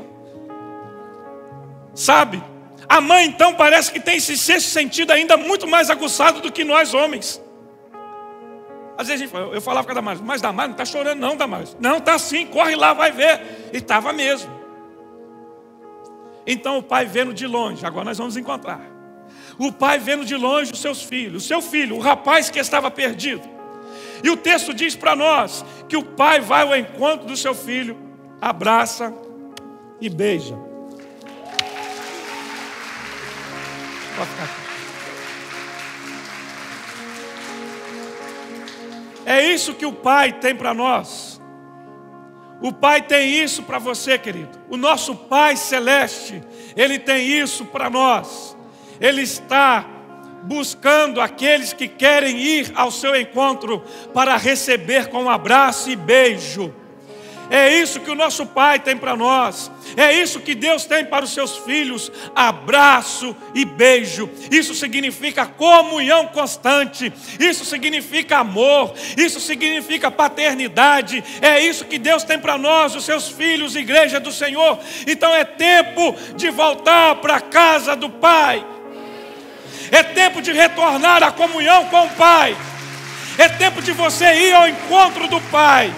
Sabe? 1.93 2.41
A 2.87 3.01
mãe, 3.01 3.25
então, 3.25 3.53
parece 3.53 3.91
que 3.91 3.99
tem 3.99 4.17
esse 4.17 4.37
sexto 4.37 4.69
sentido 4.69 5.11
ainda 5.11 5.35
muito 5.35 5.67
mais 5.67 5.89
aguçado 5.89 6.39
do 6.39 6.51
que 6.51 6.63
nós 6.63 6.93
homens. 6.93 7.41
Às 8.97 9.07
vezes 9.07 9.29
eu 9.31 9.61
falava 9.61 9.85
com 9.85 9.91
a 9.91 9.95
Damares, 9.95 10.21
mas 10.21 10.41
Damares 10.41 10.69
não 10.69 10.73
está 10.81 10.85
chorando, 10.85 11.19
não, 11.19 11.35
Damares. 11.35 11.75
Não, 11.79 11.97
está 11.97 12.17
sim, 12.17 12.45
corre 12.45 12.75
lá, 12.75 12.93
vai 12.93 13.11
ver. 13.11 13.69
E 13.73 13.77
estava 13.77 14.13
mesmo. 14.13 14.49
Então 16.47 16.77
o 16.77 16.83
pai 16.83 17.05
vendo 17.05 17.33
de 17.33 17.45
longe, 17.45 17.85
agora 17.85 18.05
nós 18.05 18.17
vamos 18.17 18.37
encontrar. 18.37 18.81
O 19.57 19.71
pai 19.71 19.99
vendo 19.99 20.23
de 20.23 20.35
longe 20.35 20.71
os 20.71 20.79
seus 20.79 21.01
filhos, 21.01 21.43
o 21.43 21.47
seu 21.47 21.61
filho, 21.61 21.95
o 21.95 21.99
rapaz 21.99 22.49
que 22.49 22.59
estava 22.59 22.89
perdido. 22.91 23.47
E 24.23 24.29
o 24.29 24.37
texto 24.37 24.73
diz 24.73 24.95
para 24.95 25.15
nós 25.15 25.65
que 25.89 25.97
o 25.97 26.03
pai 26.03 26.39
vai 26.39 26.61
ao 26.61 26.75
encontro 26.75 27.27
do 27.27 27.35
seu 27.35 27.53
filho, 27.53 27.97
abraça 28.41 29.13
e 29.99 30.09
beija. 30.09 30.55
Pode 34.15 34.29
ficar 34.29 34.43
aqui. 34.43 34.64
É 39.25 39.43
isso 39.43 39.73
que 39.73 39.85
o 39.85 39.91
Pai 39.91 40.33
tem 40.33 40.55
para 40.55 40.73
nós. 40.73 41.41
O 42.61 42.71
Pai 42.71 43.01
tem 43.01 43.43
isso 43.43 43.63
para 43.63 43.79
você, 43.79 44.17
querido. 44.17 44.57
O 44.69 44.77
nosso 44.77 45.15
Pai 45.15 45.55
Celeste, 45.55 46.41
Ele 46.75 46.97
tem 46.97 47.27
isso 47.27 47.65
para 47.65 47.89
nós. 47.89 48.55
Ele 48.99 49.21
está 49.21 49.85
buscando 50.43 51.19
aqueles 51.19 51.73
que 51.73 51.87
querem 51.87 52.37
ir 52.37 52.71
ao 52.75 52.91
seu 52.91 53.15
encontro 53.15 53.83
para 54.13 54.37
receber 54.37 55.09
com 55.09 55.23
um 55.23 55.29
abraço 55.29 55.89
e 55.89 55.95
beijo. 55.95 56.73
É 57.49 57.73
isso 57.73 57.99
que 57.99 58.09
o 58.09 58.15
nosso 58.15 58.45
Pai 58.45 58.79
tem 58.79 58.97
para 58.97 59.15
nós. 59.15 59.71
É 59.95 60.11
isso 60.11 60.39
que 60.39 60.55
Deus 60.55 60.85
tem 60.85 61.05
para 61.05 61.25
os 61.25 61.33
seus 61.33 61.57
filhos: 61.57 62.11
abraço 62.35 63.35
e 63.53 63.63
beijo. 63.63 64.29
Isso 64.51 64.73
significa 64.73 65.45
comunhão 65.45 66.27
constante. 66.27 67.11
Isso 67.39 67.63
significa 67.65 68.37
amor. 68.37 68.93
Isso 69.15 69.39
significa 69.39 70.09
paternidade. 70.09 71.23
É 71.41 71.59
isso 71.59 71.85
que 71.85 71.99
Deus 71.99 72.23
tem 72.23 72.39
para 72.39 72.57
nós, 72.57 72.95
os 72.95 73.05
seus 73.05 73.29
filhos, 73.29 73.75
igreja 73.75 74.19
do 74.19 74.31
Senhor. 74.31 74.79
Então 75.05 75.33
é 75.33 75.43
tempo 75.43 76.15
de 76.35 76.49
voltar 76.49 77.15
para 77.15 77.37
a 77.37 77.41
casa 77.41 77.95
do 77.95 78.09
Pai. 78.09 78.65
É 79.91 80.01
tempo 80.01 80.41
de 80.41 80.51
retornar 80.51 81.23
à 81.23 81.31
comunhão 81.31 81.85
com 81.85 82.05
o 82.05 82.09
Pai. 82.11 82.57
É 83.37 83.49
tempo 83.49 83.81
de 83.81 83.91
você 83.91 84.25
ir 84.33 84.53
ao 84.53 84.67
encontro 84.67 85.27
do 85.27 85.39
Pai. 85.41 85.93